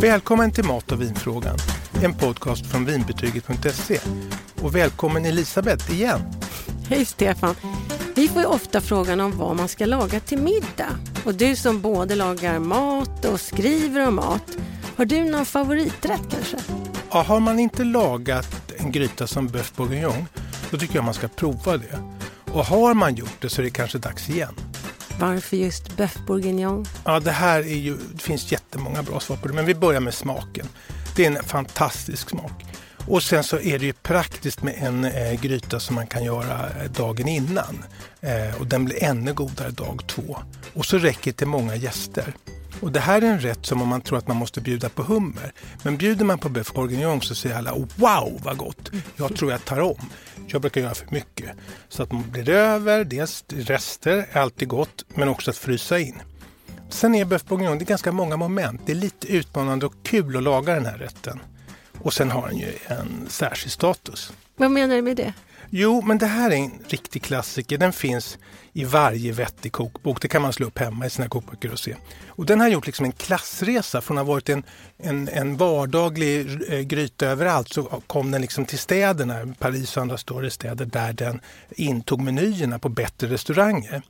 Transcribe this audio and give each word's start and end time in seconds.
Välkommen 0.00 0.52
till 0.52 0.64
Mat 0.64 0.92
och 0.92 1.02
vinfrågan, 1.02 1.56
en 2.02 2.14
podcast 2.14 2.66
från 2.66 2.84
vinbetyget.se. 2.84 3.98
Och 4.62 4.74
välkommen 4.74 5.24
Elisabeth 5.24 5.92
igen. 5.92 6.20
Hej 6.88 7.04
Stefan. 7.04 7.54
Vi 8.14 8.28
får 8.28 8.42
ju 8.42 8.48
ofta 8.48 8.80
frågan 8.80 9.20
om 9.20 9.38
vad 9.38 9.56
man 9.56 9.68
ska 9.68 9.86
laga 9.86 10.20
till 10.20 10.38
middag. 10.38 10.90
Och 11.24 11.34
du 11.34 11.56
som 11.56 11.80
både 11.80 12.14
lagar 12.14 12.58
mat 12.58 13.24
och 13.24 13.40
skriver 13.40 14.08
om 14.08 14.14
mat, 14.14 14.56
har 14.96 15.04
du 15.04 15.24
någon 15.24 15.46
favoriträtt 15.46 16.22
kanske? 16.30 16.56
Ja, 17.10 17.22
har 17.22 17.40
man 17.40 17.58
inte 17.58 17.84
lagat 17.84 18.72
en 18.76 18.92
gryta 18.92 19.26
som 19.26 19.48
bœuf 19.48 19.76
bourguignon, 19.76 20.26
då 20.70 20.78
tycker 20.78 20.94
jag 20.94 21.04
man 21.04 21.14
ska 21.14 21.28
prova 21.28 21.76
det. 21.76 21.98
Och 22.52 22.64
har 22.64 22.94
man 22.94 23.14
gjort 23.14 23.40
det 23.40 23.48
så 23.48 23.60
är 23.60 23.64
det 23.64 23.70
kanske 23.70 23.98
dags 23.98 24.28
igen. 24.28 24.54
Varför 25.20 25.56
just 25.56 25.96
bœuf 25.96 26.26
bourguignon? 26.26 26.86
Ja, 27.04 27.20
det 27.20 27.30
här 27.30 27.60
är 27.60 27.76
ju, 27.76 27.96
det 28.12 28.22
finns 28.22 28.52
jättemånga 28.52 29.02
bra 29.02 29.20
svar 29.20 29.36
på 29.36 29.48
det, 29.48 29.54
men 29.54 29.66
vi 29.66 29.74
börjar 29.74 30.00
med 30.00 30.14
smaken. 30.14 30.66
Det 31.16 31.26
är 31.26 31.30
en 31.30 31.44
fantastisk 31.44 32.30
smak. 32.30 32.64
Och 33.06 33.22
sen 33.22 33.44
så 33.44 33.58
är 33.58 33.78
det 33.78 33.86
ju 33.86 33.92
praktiskt 33.92 34.62
med 34.62 34.74
en 34.78 35.04
eh, 35.04 35.40
gryta 35.40 35.80
som 35.80 35.94
man 35.94 36.06
kan 36.06 36.24
göra 36.24 36.68
eh, 36.68 36.90
dagen 36.90 37.28
innan. 37.28 37.84
Eh, 38.20 38.60
och 38.60 38.66
den 38.66 38.84
blir 38.84 39.04
ännu 39.04 39.32
godare 39.34 39.70
dag 39.70 40.02
två. 40.06 40.38
Och 40.74 40.86
så 40.86 40.98
räcker 40.98 41.30
det 41.30 41.36
till 41.36 41.46
många 41.46 41.76
gäster. 41.76 42.34
Och 42.80 42.92
det 42.92 43.00
här 43.00 43.22
är 43.22 43.26
en 43.26 43.40
rätt 43.40 43.66
som 43.66 43.82
om 43.82 43.88
man 43.88 44.00
tror 44.00 44.18
att 44.18 44.28
man 44.28 44.36
måste 44.36 44.60
bjuda 44.60 44.88
på 44.88 45.02
hummer. 45.02 45.52
Men 45.82 45.96
bjuder 45.96 46.24
man 46.24 46.38
på 46.38 46.48
bœuf 46.48 46.74
bourguignon 46.74 47.20
så 47.20 47.34
säger 47.34 47.56
alla 47.56 47.74
wow 47.74 48.40
vad 48.44 48.56
gott. 48.56 48.90
Jag 49.16 49.36
tror 49.36 49.50
jag 49.50 49.64
tar 49.64 49.80
om. 49.80 50.10
Jag 50.46 50.60
brukar 50.60 50.80
göra 50.80 50.94
för 50.94 51.06
mycket. 51.10 51.50
Så 51.88 52.02
att 52.02 52.12
man 52.12 52.30
blir 52.30 52.48
över, 52.48 53.04
dels 53.04 53.44
rester 53.48 54.26
är 54.32 54.40
alltid 54.40 54.68
gott, 54.68 55.04
men 55.08 55.28
också 55.28 55.50
att 55.50 55.56
frysa 55.56 55.98
in. 55.98 56.22
Sen 56.88 57.14
är 57.14 57.24
bœuf 57.24 57.48
bourguignon, 57.48 57.78
det 57.78 57.84
är 57.84 57.86
ganska 57.86 58.12
många 58.12 58.36
moment. 58.36 58.80
Det 58.86 58.92
är 58.92 58.96
lite 58.96 59.32
utmanande 59.32 59.86
och 59.86 59.94
kul 60.02 60.36
att 60.36 60.42
laga 60.42 60.74
den 60.74 60.86
här 60.86 60.98
rätten. 60.98 61.40
Och 61.98 62.14
sen 62.14 62.30
har 62.30 62.48
den 62.48 62.58
ju 62.58 62.72
en 62.86 63.26
särskild 63.28 63.72
status. 63.72 64.32
Vad 64.56 64.70
menar 64.70 64.96
du 64.96 65.02
med 65.02 65.16
det? 65.16 65.32
Jo, 65.72 66.02
men 66.02 66.18
det 66.18 66.26
här 66.26 66.50
är 66.50 66.56
en 66.56 66.80
riktig 66.88 67.22
klassiker. 67.22 67.78
Den 67.78 67.92
finns 67.92 68.38
i 68.72 68.84
varje 68.84 69.32
vettig 69.32 69.72
kokbok. 69.72 70.22
Det 70.22 70.28
kan 70.28 70.42
man 70.42 70.52
slå 70.52 70.66
upp 70.66 70.78
hemma 70.78 71.06
i 71.06 71.10
sina 71.10 71.28
kokböcker 71.28 71.72
och 71.72 71.78
se. 71.78 71.96
Och 72.28 72.46
den 72.46 72.60
har 72.60 72.68
gjort 72.68 72.86
liksom 72.86 73.04
en 73.04 73.12
klassresa. 73.12 74.00
Från 74.00 74.18
att 74.18 74.26
ha 74.26 74.32
varit 74.32 74.48
en, 74.48 74.62
en, 74.98 75.28
en 75.28 75.56
vardaglig 75.56 76.62
eh, 76.72 76.80
gryta 76.80 77.26
överallt 77.26 77.68
så 77.68 78.02
kom 78.06 78.30
den 78.30 78.40
liksom 78.40 78.64
till 78.64 78.78
städerna, 78.78 79.54
Paris 79.58 79.96
och 79.96 80.02
andra 80.02 80.18
större 80.18 80.50
städer, 80.50 80.86
där 80.86 81.12
den 81.12 81.40
intog 81.70 82.20
menyerna 82.20 82.78
på 82.78 82.88
bättre 82.88 83.28
restauranger. 83.28 84.02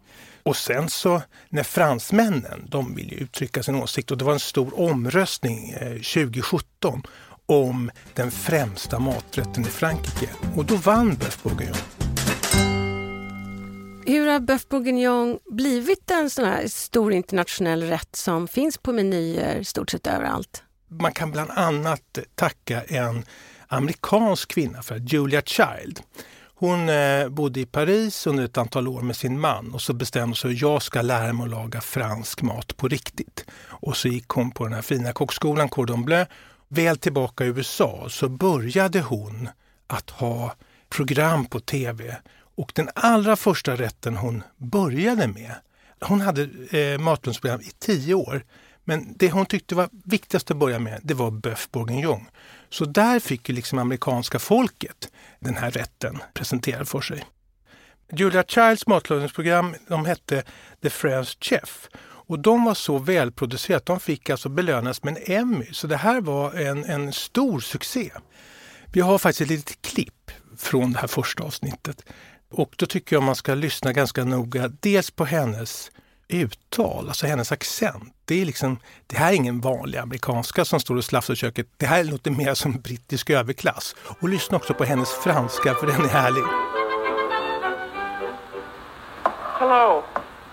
Och 0.42 0.56
sen 0.56 0.88
så 0.88 1.22
när 1.48 1.62
fransmännen, 1.62 2.66
de 2.68 2.94
vill 2.94 3.12
ju 3.12 3.16
uttrycka 3.16 3.62
sin 3.62 3.74
åsikt 3.74 4.10
och 4.10 4.18
det 4.18 4.24
var 4.24 4.32
en 4.32 4.40
stor 4.40 4.80
omröstning 4.80 5.70
eh, 5.70 5.88
2017 5.88 7.02
om 7.50 7.90
den 8.14 8.30
främsta 8.30 8.98
maträtten 8.98 9.62
i 9.62 9.68
Frankrike. 9.68 10.28
Och 10.56 10.64
då 10.64 10.76
vann 10.76 11.16
bœuf 11.16 11.42
bourguignon. 11.42 11.76
Hur 14.06 14.26
har 14.26 14.40
bœuf 14.40 14.68
bourguignon 14.68 15.38
blivit 15.50 16.10
en 16.10 16.30
sån 16.30 16.44
här 16.44 16.66
stor 16.68 17.12
internationell 17.12 17.82
rätt 17.82 18.16
som 18.16 18.48
finns 18.48 18.78
på 18.78 18.92
menyer 18.92 19.62
stort 19.62 19.90
sett 19.90 20.06
överallt? 20.06 20.62
Man 20.88 21.12
kan 21.12 21.30
bland 21.30 21.50
annat 21.50 22.18
tacka 22.34 22.82
en 22.82 23.24
amerikansk 23.68 24.48
kvinna 24.48 24.82
för 24.82 24.96
Julia 24.96 25.42
Child. 25.42 26.00
Hon 26.54 26.88
eh, 26.88 27.28
bodde 27.28 27.60
i 27.60 27.66
Paris 27.66 28.26
under 28.26 28.44
ett 28.44 28.58
antal 28.58 28.88
år 28.88 29.02
med 29.02 29.16
sin 29.16 29.40
man 29.40 29.74
och 29.74 29.82
så 29.82 29.92
bestämde 29.92 30.36
sig 30.36 30.50
att 30.50 30.60
jag 30.60 30.82
ska 30.82 31.02
lära 31.02 31.32
mig 31.32 31.44
att 31.44 31.50
laga 31.50 31.80
fransk 31.80 32.42
mat 32.42 32.76
på 32.76 32.88
riktigt. 32.88 33.44
Och 33.62 33.96
så 33.96 34.08
gick 34.08 34.28
hon 34.28 34.50
på 34.50 34.64
den 34.64 34.72
här 34.72 34.82
fina 34.82 35.12
kockskolan 35.12 35.68
Cordon 35.68 36.04
Bleu 36.04 36.26
väl 36.70 36.96
tillbaka 36.96 37.44
i 37.44 37.48
USA 37.48 38.06
så 38.10 38.28
började 38.28 39.00
hon 39.00 39.48
att 39.86 40.10
ha 40.10 40.54
program 40.88 41.46
på 41.46 41.60
tv. 41.60 42.16
Och 42.56 42.72
den 42.74 42.88
allra 42.94 43.36
första 43.36 43.76
rätten 43.76 44.16
hon 44.16 44.42
började 44.56 45.28
med, 45.28 45.54
hon 46.00 46.20
hade 46.20 46.42
eh, 46.70 46.98
matlagningsprogram 46.98 47.60
i 47.60 47.70
tio 47.78 48.14
år. 48.14 48.44
Men 48.84 49.14
det 49.16 49.30
hon 49.30 49.46
tyckte 49.46 49.74
var 49.74 49.88
viktigast 50.04 50.50
att 50.50 50.56
börja 50.56 50.78
med, 50.78 51.00
det 51.02 51.14
var 51.14 51.30
bœuf 51.30 51.68
bourguignon. 51.70 52.26
Så 52.68 52.84
där 52.84 53.20
fick 53.20 53.48
ju 53.48 53.54
liksom 53.54 53.78
amerikanska 53.78 54.38
folket 54.38 55.08
den 55.40 55.56
här 55.56 55.70
rätten 55.70 56.18
presenterad 56.34 56.88
för 56.88 57.00
sig. 57.00 57.24
Julia 58.12 58.42
Childs 58.42 58.86
matlagningsprogram 58.86 59.74
de 59.88 60.04
hette 60.04 60.42
The 60.82 60.90
French 60.90 61.36
Chef 61.40 61.88
och 62.30 62.38
de 62.38 62.64
var 62.64 62.74
så 62.74 62.98
välproducerade 62.98 63.76
att 63.76 63.86
de 63.86 64.00
fick 64.00 64.30
alltså 64.30 64.48
belönas 64.48 65.02
med 65.02 65.16
en 65.16 65.36
Emmy. 65.36 65.66
Så 65.72 65.86
det 65.86 65.96
här 65.96 66.20
var 66.20 66.52
en, 66.52 66.84
en 66.84 67.12
stor 67.12 67.60
succé. 67.60 68.10
Vi 68.92 69.00
har 69.00 69.18
faktiskt 69.18 69.40
ett 69.40 69.48
litet 69.48 69.82
klipp 69.82 70.30
från 70.58 70.92
det 70.92 70.98
här 70.98 71.06
första 71.06 71.42
avsnittet. 71.42 72.04
Och 72.50 72.74
då 72.76 72.86
tycker 72.86 73.16
jag 73.16 73.22
man 73.22 73.34
ska 73.34 73.54
lyssna 73.54 73.92
ganska 73.92 74.24
noga. 74.24 74.68
Dels 74.80 75.10
på 75.10 75.24
hennes 75.24 75.90
uttal, 76.28 77.08
alltså 77.08 77.26
hennes 77.26 77.52
accent. 77.52 78.14
Det, 78.24 78.40
är 78.40 78.44
liksom, 78.44 78.78
det 79.06 79.16
här 79.16 79.32
är 79.32 79.36
ingen 79.36 79.60
vanlig 79.60 79.98
amerikanska 79.98 80.64
som 80.64 80.80
står 80.80 80.96
och 80.96 81.04
slafsar 81.04 81.34
i 81.34 81.36
köket. 81.36 81.66
Det 81.76 81.86
här 81.86 82.04
låter 82.04 82.30
mer 82.30 82.54
som 82.54 82.80
brittisk 82.80 83.30
överklass. 83.30 83.96
Och 84.20 84.28
lyssna 84.28 84.56
också 84.56 84.74
på 84.74 84.84
hennes 84.84 85.10
franska 85.10 85.74
för 85.74 85.86
den 85.86 86.04
är 86.04 86.08
härlig. 86.08 86.44
Hello, 89.58 90.04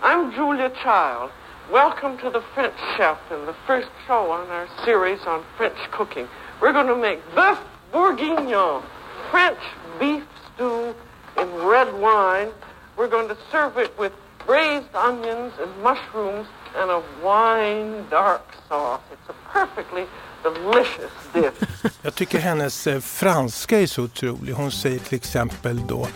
I'm 0.01 0.31
Julia 0.35 0.69
Child. 0.69 1.46
Welcome 1.71 2.17
to 2.19 2.29
the 2.29 2.41
French 2.53 2.75
Chef 2.95 3.17
and 3.29 3.45
the 3.45 3.55
first 3.65 3.89
show 4.07 4.31
on 4.31 4.47
our 4.47 4.69
series 4.85 5.19
on 5.27 5.43
French 5.57 5.77
cooking. 5.91 6.25
We're 6.61 6.71
going 6.71 6.87
to 6.87 6.95
make 6.95 7.19
bœuf 7.35 7.59
bourguignon, 7.91 8.83
French 9.31 9.59
beef 9.99 10.23
stew 10.53 10.95
in 11.37 11.53
red 11.55 11.93
wine. 11.99 12.51
We're 12.95 13.09
going 13.09 13.27
to 13.27 13.37
serve 13.51 13.77
it 13.77 13.91
with 13.99 14.13
braised 14.45 14.95
onions 14.95 15.51
and 15.59 15.83
mushrooms 15.83 16.47
and 16.77 16.89
a 16.89 17.03
wine 17.21 18.07
dark 18.09 18.45
sauce. 18.69 19.01
It's 19.11 19.29
a 19.29 19.35
perfectly 19.51 20.05
delicious 20.43 21.11
dish. 21.33 21.91
Jag 22.01 22.15
tycker 22.15 22.39
hennes 22.39 22.87
eh, 22.87 22.99
franska 22.99 23.79
är 23.79 23.87
så 23.87 24.03
otrolig. 24.03 24.53
Hon 24.53 24.71
säger 24.71 24.99
till 24.99 25.15
exempel 25.15 25.87
då 25.87 26.07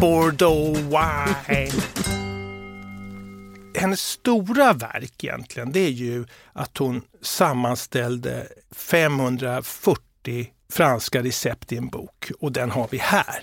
Bordeaux 0.00 0.78
wine 0.78 2.19
hennes 3.80 4.00
stora 4.00 4.72
verk 4.72 5.24
egentligen, 5.24 5.72
det 5.72 5.80
är 5.80 5.90
ju 5.90 6.24
att 6.52 6.78
hon 6.78 7.02
sammanställde 7.22 8.46
540 8.72 10.52
franska 10.72 11.22
recept 11.22 11.72
i 11.72 11.76
en 11.76 11.88
bok 11.88 12.30
och 12.40 12.52
den 12.52 12.70
har 12.70 12.88
vi 12.90 12.98
här. 12.98 13.42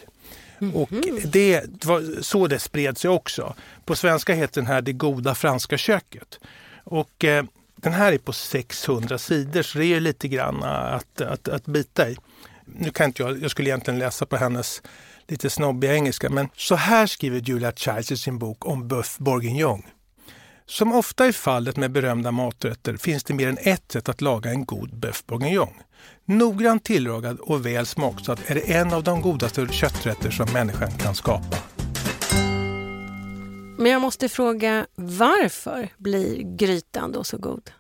Mm 0.61 0.73
-hmm. 0.73 0.75
Och 0.75 0.89
det 1.31 1.85
var 1.85 2.21
så 2.21 2.47
det 2.47 2.59
spred 2.59 2.97
sig 2.97 3.09
också. 3.09 3.55
På 3.85 3.95
svenska 3.95 4.33
heter 4.33 4.61
den 4.61 4.67
här 4.67 4.81
Det 4.81 4.93
goda 4.93 5.35
franska 5.35 5.77
köket. 5.77 6.39
Och 6.83 7.23
eh, 7.23 7.45
den 7.75 7.93
här 7.93 8.13
är 8.13 8.17
på 8.17 8.33
600 8.33 9.17
sidor 9.17 9.61
så 9.61 9.77
det 9.77 9.85
är 9.85 9.99
lite 9.99 10.27
grann 10.27 10.63
att, 10.63 11.21
att, 11.21 11.47
att 11.47 11.65
bita 11.65 12.09
i. 12.09 12.17
Nu 12.65 12.91
kan 12.91 13.05
inte 13.05 13.23
jag, 13.23 13.43
jag 13.43 13.51
skulle 13.51 13.69
egentligen 13.69 13.99
läsa 13.99 14.25
på 14.25 14.37
hennes 14.37 14.81
lite 15.27 15.49
snobbiga 15.49 15.93
engelska, 15.93 16.29
men 16.29 16.49
så 16.55 16.75
här 16.75 17.07
skriver 17.07 17.39
Julia 17.39 17.71
Childs 17.71 18.11
i 18.11 18.17
sin 18.17 18.39
bok 18.39 18.65
om 18.65 18.87
bœuf 18.87 19.15
bourguignon. 19.17 19.83
Som 20.69 20.91
ofta 20.91 21.25
är 21.25 21.31
fallet 21.31 21.78
med 21.78 21.91
berömda 21.91 22.31
maträtter 22.31 22.97
finns 22.97 23.23
det 23.23 23.33
mer 23.33 23.47
än 23.47 23.57
ett 23.61 23.91
sätt 23.91 24.09
att 24.09 24.22
laga 24.22 24.50
en 24.50 24.66
god 24.66 24.94
bœuf 24.94 25.23
bourguignon. 25.25 25.73
Noggrant 26.25 26.83
tillagad 26.83 27.39
och 27.39 27.66
väl 27.66 27.85
smaksatt 27.85 28.39
är 28.45 28.55
det 28.55 28.73
en 28.73 28.94
av 28.94 29.03
de 29.03 29.22
godaste 29.22 29.67
kötträtter 29.67 30.31
som 30.31 30.53
människan 30.53 30.91
kan 30.91 31.16
skapa. 31.16 31.57
Men 33.78 33.91
jag 33.91 34.01
måste 34.01 34.29
fråga, 34.29 34.85
varför 34.95 35.89
blir 35.97 36.57
grytan 36.57 37.11
då 37.11 37.23
så 37.23 37.37
god? 37.37 37.72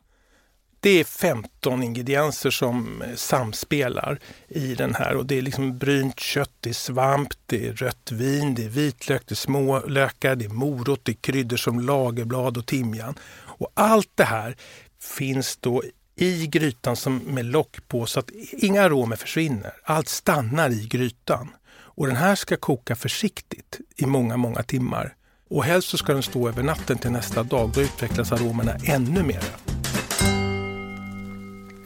Det 0.79 0.89
är 0.89 1.03
15 1.03 1.83
ingredienser 1.83 2.49
som 2.49 3.01
eh, 3.01 3.15
samspelar 3.15 4.19
i 4.47 4.75
den 4.75 4.95
här 4.95 5.15
och 5.15 5.25
det 5.25 5.37
är 5.37 5.41
liksom 5.41 5.77
brynt 5.77 6.19
kött, 6.19 6.51
det 6.59 6.69
är 6.69 6.73
svamp, 6.73 7.29
det 7.45 7.67
är 7.67 7.73
rött 7.73 8.11
vin, 8.11 8.55
det 8.55 8.63
är 8.65 8.69
vitlök, 8.69 9.21
det 9.25 9.33
är 9.33 9.35
smålökar, 9.35 10.35
det 10.35 10.45
är 10.45 10.49
morot, 10.49 10.99
det 11.03 11.11
är 11.11 11.15
kryddor 11.15 11.57
som 11.57 11.79
lagerblad 11.79 12.57
och 12.57 12.65
timjan. 12.65 13.15
Och 13.59 13.71
allt 13.73 14.11
det 14.15 14.23
här 14.23 14.55
finns 14.99 15.57
då 15.57 15.83
i 16.15 16.47
grytan 16.47 16.95
som 16.95 17.17
med 17.17 17.45
lock 17.45 17.77
på 17.87 18.05
så 18.05 18.19
att 18.19 18.29
inga 18.51 18.83
aromer 18.83 19.15
försvinner. 19.15 19.73
Allt 19.83 20.07
stannar 20.07 20.69
i 20.69 20.87
grytan. 20.87 21.49
Och 21.69 22.07
den 22.07 22.15
här 22.15 22.35
ska 22.35 22.57
koka 22.57 22.95
försiktigt 22.95 23.79
i 23.95 24.05
många, 24.05 24.37
många 24.37 24.63
timmar. 24.63 25.15
Och 25.49 25.63
helst 25.63 25.89
så 25.89 25.97
ska 25.97 26.13
den 26.13 26.23
stå 26.23 26.47
över 26.47 26.63
natten 26.63 26.97
till 26.97 27.11
nästa 27.11 27.43
dag. 27.43 27.71
Då 27.73 27.81
utvecklas 27.81 28.31
aromerna 28.31 28.75
ännu 28.85 29.23
mer. 29.23 29.43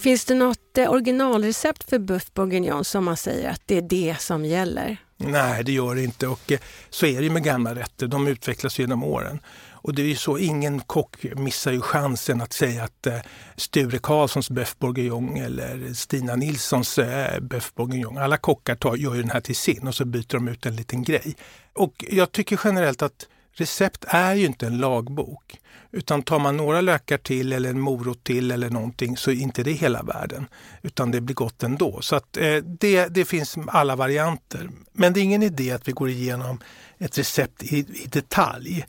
Finns 0.01 0.25
det 0.25 0.36
något 0.36 0.77
eh, 0.77 0.92
originalrecept 0.92 1.89
för 1.89 2.00
buff 2.00 2.33
bourguignon 2.33 2.86
som 2.86 3.06
man 3.06 3.18
säger 3.18 3.50
att 3.50 3.62
det 3.65 3.77
är 3.77 3.81
det 3.81 4.15
som 4.19 4.45
gäller? 4.45 4.98
Nej, 5.18 5.63
det 5.63 5.71
gör 5.71 5.95
det 5.95 6.03
inte 6.03 6.27
och 6.27 6.51
eh, 6.51 6.59
så 6.89 7.06
är 7.06 7.21
det 7.21 7.30
med 7.30 7.44
gamla 7.44 7.75
rätter. 7.75 8.07
De 8.07 8.27
utvecklas 8.27 8.80
genom 8.80 9.03
åren. 9.03 9.39
Och 9.71 9.95
det 9.95 10.01
är 10.01 10.06
ju 10.06 10.15
så, 10.15 10.38
ingen 10.38 10.80
kock 10.80 11.24
missar 11.36 11.71
ju 11.71 11.81
chansen 11.81 12.42
att 12.42 12.53
säga 12.53 12.83
att 12.83 13.07
eh, 13.07 13.19
Sture 13.56 13.98
Karlssons 13.98 14.51
bœuf 14.51 14.75
bourguignon 14.80 15.38
eller 15.38 15.94
Stina 15.94 16.36
Nilssons 16.36 16.98
eh, 16.98 17.39
bœuf 17.39 17.71
bourguignon. 17.75 18.18
Alla 18.18 18.38
kockar 18.38 18.75
tar, 18.75 18.95
gör 18.95 19.15
ju 19.15 19.21
den 19.21 19.31
här 19.31 19.42
till 19.42 19.56
sin 19.56 19.88
och 19.88 19.95
så 19.95 20.06
byter 20.06 20.33
de 20.33 20.48
ut 20.48 20.65
en 20.65 20.75
liten 20.75 21.03
grej. 21.03 21.36
Och 21.74 22.06
jag 22.09 22.31
tycker 22.31 22.59
generellt 22.63 23.01
att 23.01 23.27
recept 23.53 24.06
är 24.07 24.36
ju 24.36 24.45
inte 24.45 24.65
en 24.65 24.77
lagbok. 24.77 25.59
Utan 25.92 26.24
tar 26.24 26.39
man 26.39 26.57
några 26.57 26.81
lökar 26.81 27.18
till 27.18 27.53
eller 27.53 27.69
en 27.69 27.80
morot 27.80 28.24
till 28.24 28.51
eller 28.51 28.69
någonting 28.69 29.18
så 29.18 29.31
är 29.31 29.36
inte 29.36 29.63
det 29.63 29.71
hela 29.71 30.03
världen. 30.03 30.48
Utan 30.81 31.12
det 31.12 31.21
blir 31.21 31.36
gott 31.36 31.63
ändå. 31.63 32.01
Så 32.01 32.15
att, 32.15 32.38
eh, 32.38 32.56
det, 32.56 33.07
det 33.07 33.25
finns 33.25 33.57
alla 33.68 33.95
varianter. 33.95 34.69
Men 34.94 35.13
det 35.13 35.19
är 35.19 35.24
ingen 35.24 35.44
idé 35.44 35.71
att 35.71 35.88
vi 35.88 35.92
går 35.92 36.09
igenom 36.09 36.59
ett 36.98 37.18
recept 37.18 37.63
i, 37.63 37.77
i 37.77 38.07
detalj. 38.12 38.86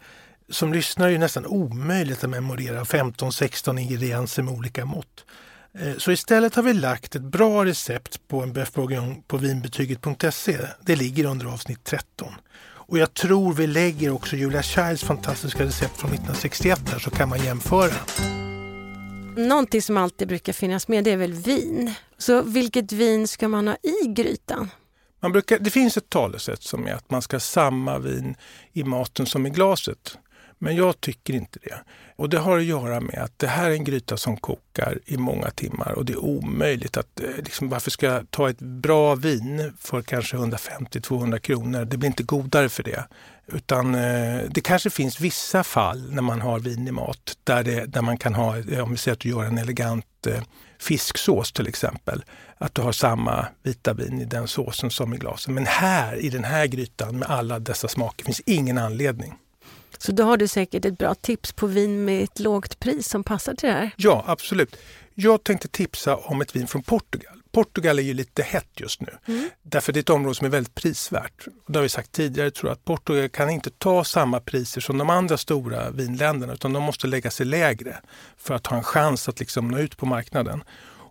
Som 0.49 0.73
lyssnare 0.73 1.11
är 1.11 1.13
det 1.13 1.19
nästan 1.19 1.47
omöjligt 1.47 2.25
att 2.25 2.31
memorera 2.31 2.85
15-16 2.85 3.79
ingredienser 3.79 4.43
med 4.43 4.55
olika 4.55 4.85
mått. 4.85 5.25
Eh, 5.79 5.97
så 5.99 6.13
istället 6.13 6.55
har 6.55 6.63
vi 6.63 6.73
lagt 6.73 7.17
ett 7.17 7.23
bra 7.23 7.65
recept 7.65 8.29
på 8.29 8.43
en 8.43 8.53
bœuf 8.53 8.75
bourguignon 8.75 9.23
på 9.23 9.37
vinbetyget.se. 9.37 10.59
Det 10.81 10.97
ligger 10.97 11.25
under 11.25 11.47
avsnitt 11.47 11.85
13. 11.85 12.35
Och 12.93 12.99
jag 12.99 13.15
tror 13.15 13.53
vi 13.53 13.67
lägger 13.67 14.11
också 14.11 14.37
Julia 14.37 14.63
Childs 14.63 15.05
fantastiska 15.05 15.65
recept 15.65 15.97
från 15.97 16.11
1961 16.11 16.81
där 16.91 16.99
så 16.99 17.11
kan 17.11 17.29
man 17.29 17.45
jämföra. 17.45 17.93
Någonting 19.37 19.83
som 19.83 19.97
alltid 19.97 20.29
brukar 20.29 20.53
finnas 20.53 20.89
med 20.89 21.05
det 21.05 21.11
är 21.11 21.17
väl 21.17 21.33
vin. 21.33 21.95
Så 22.19 22.43
vilket 22.43 22.93
vin 22.93 23.29
ska 23.29 23.49
man 23.49 23.69
ha 23.69 23.77
i 23.83 24.07
grytan? 24.09 24.71
Man 25.21 25.33
brukar, 25.33 25.59
det 25.59 25.71
finns 25.71 25.97
ett 25.97 26.09
talesätt 26.09 26.63
som 26.63 26.87
är 26.87 26.95
att 26.95 27.11
man 27.11 27.23
ska 27.23 27.35
ha 27.37 27.41
samma 27.41 27.99
vin 27.99 28.35
i 28.73 28.85
maten 28.85 29.27
som 29.27 29.47
i 29.47 29.51
glaset. 29.51 30.19
Men 30.59 30.77
jag 30.77 31.01
tycker 31.01 31.35
inte 31.35 31.59
det. 31.63 31.79
Och 32.23 32.29
det 32.29 32.39
har 32.39 32.59
att 32.59 32.65
göra 32.65 33.01
med 33.01 33.19
att 33.19 33.39
det 33.39 33.47
här 33.47 33.71
är 33.71 33.75
en 33.75 33.85
gryta 33.85 34.17
som 34.17 34.37
kokar 34.37 34.99
i 35.07 35.17
många 35.17 35.51
timmar 35.51 35.93
och 35.93 36.05
det 36.05 36.13
är 36.13 36.25
omöjligt 36.25 36.97
att, 36.97 37.21
eh, 37.21 37.27
liksom, 37.37 37.69
varför 37.69 37.91
ska 37.91 38.07
jag 38.07 38.31
ta 38.31 38.51
ett 38.51 38.59
bra 38.59 39.15
vin 39.15 39.73
för 39.81 40.03
kanske 40.03 40.37
150-200 40.37 41.39
kronor? 41.39 41.85
Det 41.85 41.97
blir 41.97 42.07
inte 42.07 42.23
godare 42.23 42.69
för 42.69 42.83
det. 42.83 43.05
Utan 43.47 43.95
eh, 43.95 44.41
det 44.51 44.61
kanske 44.61 44.91
finns 44.91 45.21
vissa 45.21 45.65
fall 45.65 46.11
när 46.15 46.23
man 46.23 46.41
har 46.41 46.59
vin 46.59 46.89
i 46.89 46.93
mat 46.93 47.37
där, 47.45 47.65
det, 47.65 47.87
där 47.87 48.03
man 48.03 48.17
kan 48.17 48.35
ha, 48.35 48.59
eh, 48.59 48.85
om 48.85 48.91
vi 48.91 48.97
säger 48.97 49.13
att 49.13 49.21
du 49.21 49.29
gör 49.29 49.45
en 49.45 49.59
elegant 49.59 50.27
eh, 50.27 50.43
fisksås 50.79 51.53
till 51.53 51.67
exempel, 51.67 52.25
att 52.59 52.75
du 52.75 52.83
har 52.83 52.93
samma 52.93 53.47
vita 53.63 53.95
vin 53.95 54.21
i 54.21 54.25
den 54.25 54.49
såsen 54.49 54.91
som 54.91 55.15
i 55.15 55.17
glasen. 55.17 55.55
Men 55.55 55.67
här 55.67 56.17
i 56.17 56.29
den 56.29 56.45
här 56.45 56.67
grytan 56.67 57.19
med 57.19 57.31
alla 57.31 57.59
dessa 57.59 57.89
smaker 57.89 58.25
finns 58.25 58.41
ingen 58.47 58.79
anledning. 58.79 59.35
Så 60.03 60.13
då 60.13 60.23
har 60.23 60.37
du 60.37 60.49
säkert 60.49 60.85
ett 60.85 60.99
bra 60.99 61.15
tips 61.15 61.53
på 61.53 61.67
vin 61.67 62.05
med 62.05 62.25
ett 62.25 62.39
lågt 62.39 62.79
pris 62.81 63.09
som 63.09 63.25
passar 63.25 63.55
till 63.55 63.69
det 63.69 63.75
här. 63.75 63.91
Ja, 63.97 64.25
absolut. 64.27 64.77
Jag 65.15 65.45
tänkte 65.45 65.69
tipsa 65.69 66.17
om 66.17 66.41
ett 66.41 66.57
vin 66.57 66.67
från 66.67 66.83
Portugal. 66.83 67.43
Portugal 67.53 67.99
är 67.99 68.03
ju 68.03 68.15
lite 68.15 68.43
hett 68.43 68.69
just 68.75 69.01
nu. 69.01 69.09
Mm. 69.27 69.49
Därför 69.63 69.93
det 69.93 69.99
är 69.99 70.01
ett 70.01 70.11
område 70.11 70.35
som 70.35 70.47
är 70.47 70.51
väldigt 70.51 70.75
prisvärt. 70.75 71.47
Och 71.67 71.73
det 71.73 71.79
har 71.79 71.83
vi 71.83 71.89
sagt 71.89 72.13
tidigare, 72.13 72.51
tror 72.51 72.71
jag, 72.71 72.75
att 72.75 72.85
Portugal 72.85 73.29
kan 73.29 73.51
inte 73.51 73.71
ta 73.71 74.05
samma 74.05 74.41
priser 74.41 74.81
som 74.81 74.99
de 74.99 75.11
andra 75.11 75.37
stora 75.37 75.91
vinländerna 75.91 76.53
utan 76.53 76.73
de 76.73 76.83
måste 76.83 77.07
lägga 77.07 77.31
sig 77.31 77.47
lägre 77.47 77.97
för 78.37 78.55
att 78.55 78.67
ha 78.67 78.77
en 78.77 78.85
chans 78.85 79.29
att 79.29 79.41
liksom 79.41 79.69
nå 79.69 79.79
ut 79.79 79.97
på 79.97 80.07
marknaden. 80.07 80.65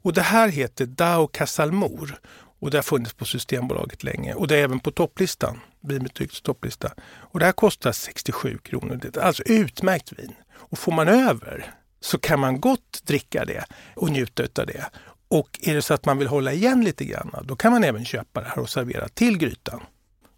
Och 0.04 0.14
det 0.14 0.22
här 0.22 0.48
heter 0.48 0.86
Dao 0.86 1.28
Casalmor 1.28 2.20
och 2.62 2.72
det 2.72 2.78
har 2.78 2.84
funnits 2.84 3.14
på 3.14 3.26
Systembolaget 3.26 4.04
länge 4.04 4.34
och 4.34 4.48
det 4.48 4.58
är 4.58 4.64
även 4.64 4.80
på 4.80 4.92
topplistan, 4.92 5.60
vinbetygs 5.82 6.42
topplista. 6.42 6.92
Och 7.04 7.40
det 7.40 7.46
här 7.46 7.52
kostar 7.52 7.92
67 7.92 8.58
kronor. 8.58 9.00
Det 9.02 9.18
är 9.18 9.22
alltså 9.22 9.44
utmärkt 9.46 10.14
vin. 10.20 10.36
Och 10.54 10.80
får 10.80 10.92
man 10.92 11.08
över 11.08 11.74
så 12.02 12.18
kan 12.18 12.40
man 12.40 12.62
gott 12.62 13.02
dricka 13.04 13.46
det 13.46 13.66
och 13.96 14.10
njuta 14.10 14.44
av 14.44 14.68
det. 14.68 14.86
Och 15.28 15.60
är 15.62 15.76
det 15.76 15.82
så 15.82 15.94
att 15.94 16.06
man 16.06 16.18
vill 16.18 16.28
hålla 16.28 16.54
igen 16.54 16.84
lite 16.84 17.06
grann, 17.06 17.36
då 17.44 17.56
kan 17.56 17.72
man 17.72 17.84
även 17.84 18.06
köpa 18.06 18.42
det 18.42 18.48
här 18.48 18.60
och 18.60 18.70
servera 18.70 19.08
till 19.08 19.38
grytan. 19.38 19.82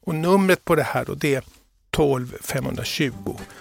Och 0.06 0.16
numret 0.16 0.66
på 0.66 0.76
det 0.76 0.84
här 0.84 1.06
då, 1.06 1.14
det 1.14 1.36
är 1.36 1.44
12 1.90 2.36
520. 2.42 3.12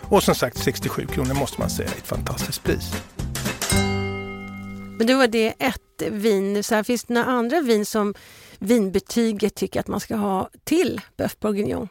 Och 0.00 0.22
som 0.22 0.34
sagt 0.34 0.58
67 0.58 1.06
kronor 1.06 1.34
måste 1.34 1.60
man 1.60 1.70
säga 1.70 1.88
är 1.88 1.96
ett 1.96 2.06
fantastiskt 2.06 2.64
pris. 2.64 2.92
Men 4.98 5.06
då 5.06 5.16
var 5.16 5.26
det 5.26 5.54
ett 5.58 6.02
vin. 6.10 6.64
Så 6.64 6.74
här, 6.74 6.82
finns 6.82 7.04
det 7.04 7.14
några 7.14 7.26
andra 7.26 7.60
vin 7.60 7.86
som 7.86 8.14
vinbetyget 8.58 9.54
tycker 9.54 9.80
att 9.80 9.88
man 9.88 10.00
ska 10.00 10.16
ha 10.16 10.50
till 10.64 11.00
Boeuf 11.16 11.38
bourguignon? 11.40 11.88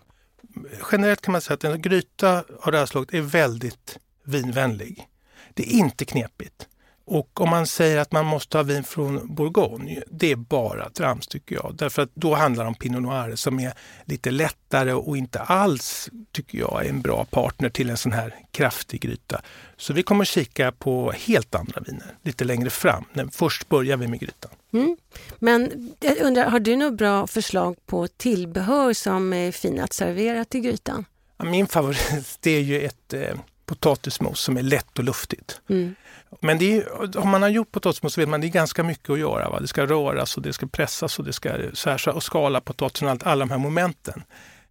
Generellt 0.92 1.22
kan 1.22 1.32
man 1.32 1.42
säga 1.42 1.54
att 1.54 1.64
en 1.64 1.82
gryta 1.82 2.44
av 2.60 2.72
det 2.72 2.78
här 2.78 2.86
slaget 2.86 3.14
är 3.14 3.22
väldigt 3.22 3.98
vinvänlig. 4.26 5.08
Det 5.54 5.64
är 5.64 5.78
inte 5.78 6.06
knepigt. 6.06 6.68
Och 7.14 7.42
om 7.42 7.50
man 7.50 7.68
säger 7.68 7.98
att 7.98 8.12
man 8.12 8.26
måste 8.26 8.58
ha 8.58 8.64
vin 8.64 8.84
från 8.84 9.36
Bourgogne, 9.36 10.04
det 10.08 10.32
är 10.32 10.36
bara 10.36 10.90
trams 10.90 11.28
tycker 11.28 11.56
jag. 11.56 11.76
Därför 11.76 12.02
att 12.02 12.10
då 12.14 12.36
handlar 12.36 12.64
det 12.64 12.68
om 12.68 12.76
Pinot 12.76 13.02
Noir 13.02 13.36
som 13.36 13.60
är 13.60 13.74
lite 14.06 14.32
lättare 14.32 14.94
och 14.94 15.18
inte 15.18 15.40
alls, 15.40 16.10
tycker 16.32 16.58
jag, 16.58 16.86
är 16.86 16.90
en 16.90 17.02
bra 17.02 17.26
partner 17.26 17.70
till 17.70 17.90
en 17.90 17.98
sån 17.98 18.12
här 18.12 18.36
kraftig 18.52 19.02
gryta. 19.02 19.42
Så 19.78 19.94
vi 19.94 20.04
kommer 20.04 20.26
kika 20.26 20.72
på 20.72 21.12
helt 21.12 21.56
andra 21.56 21.82
viner 21.82 22.16
lite 22.24 22.44
längre 22.44 22.70
fram. 22.70 23.06
Men 23.14 23.32
först 23.32 23.70
börjar 23.70 23.98
vi 23.98 24.08
med 24.08 24.20
grytan. 24.20 24.52
Mm. 24.74 24.98
Men 25.40 25.92
jag 26.00 26.18
undrar, 26.22 26.50
har 26.50 26.60
du 26.60 26.76
något 26.76 26.98
bra 26.98 27.28
förslag 27.28 27.76
på 27.86 28.08
tillbehör 28.08 28.94
som 28.94 29.34
är 29.34 29.52
fina 29.52 29.84
att 29.84 29.94
servera 29.94 30.46
till 30.46 30.62
grytan? 30.62 31.06
Min 31.44 31.68
favorit 31.68 32.38
det 32.42 32.52
är 32.52 32.62
ju 32.62 32.82
ett 32.82 33.14
eh, 33.14 33.36
potatismos 33.72 34.40
som 34.40 34.58
är 34.58 34.62
lätt 34.62 35.00
och 35.00 35.04
luftigt. 35.04 35.62
Mm. 35.70 35.96
Men 36.40 36.58
det 36.58 36.78
är, 36.78 37.18
om 37.18 37.30
man 37.30 37.42
har 37.42 37.50
gjort 37.50 37.72
potatismos 37.72 38.14
så 38.14 38.22
vet 38.22 38.30
man 38.30 38.38
att 38.38 38.42
det 38.42 38.48
är 38.48 38.50
ganska 38.50 38.84
mycket 38.84 39.10
att 39.10 39.20
göra. 39.20 39.50
Va? 39.50 39.60
Det 39.60 39.68
ska 39.68 39.86
röras 39.86 40.38
och 40.38 40.44
det 40.44 40.54
ska 40.54 40.68
pressas 40.68 41.20
och 41.20 41.26
det 41.26 41.34
ska 41.34 41.50
särsa 41.74 42.14
och 42.14 42.24
skala 42.24 42.62
potatisen 42.62 43.08
och 43.08 43.12
allt, 43.12 43.24
alla 43.24 43.40
de 43.46 43.52
här 43.52 43.58
momenten. 43.58 44.24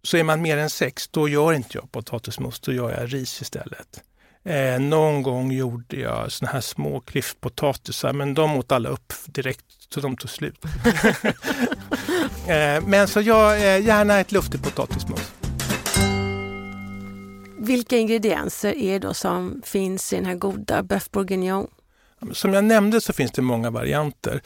Så 0.03 0.17
är 0.17 0.23
man 0.23 0.41
mer 0.41 0.57
än 0.57 0.69
sex, 0.69 1.07
då 1.07 1.29
gör 1.29 1.53
inte 1.53 1.77
jag 1.77 1.91
potatismos, 1.91 2.59
då 2.59 2.73
gör 2.73 2.91
jag 2.91 3.13
ris 3.13 3.41
istället. 3.41 4.01
Eh, 4.43 4.79
någon 4.79 5.23
gång 5.23 5.51
gjorde 5.51 5.95
jag 5.95 6.31
såna 6.31 6.51
här 6.51 6.61
små 6.61 6.99
klyftpotatisar 6.99 8.13
men 8.13 8.33
de 8.33 8.55
åt 8.55 8.71
alla 8.71 8.89
upp 8.89 9.13
direkt 9.25 9.65
så 9.93 9.99
de 9.99 10.17
tog 10.17 10.29
slut. 10.29 10.65
eh, 12.47 12.81
men 12.85 13.07
så 13.07 13.21
jag, 13.21 13.53
eh, 13.53 13.85
gärna 13.85 14.19
ett 14.19 14.31
luftigt 14.31 14.63
potatismos. 14.63 15.40
Vilka 17.63 17.97
ingredienser 17.97 18.77
är 18.77 18.99
det 18.99 19.07
då 19.07 19.13
som 19.13 19.61
finns 19.65 20.13
i 20.13 20.15
den 20.15 20.25
här 20.25 20.35
goda 20.35 20.83
Boeuf 20.83 21.11
bourguignon? 21.11 21.67
Som 22.31 22.53
jag 22.53 22.63
nämnde 22.63 23.01
så 23.01 23.13
finns 23.13 23.31
det 23.31 23.41
många 23.41 23.69
varianter. 23.69 24.41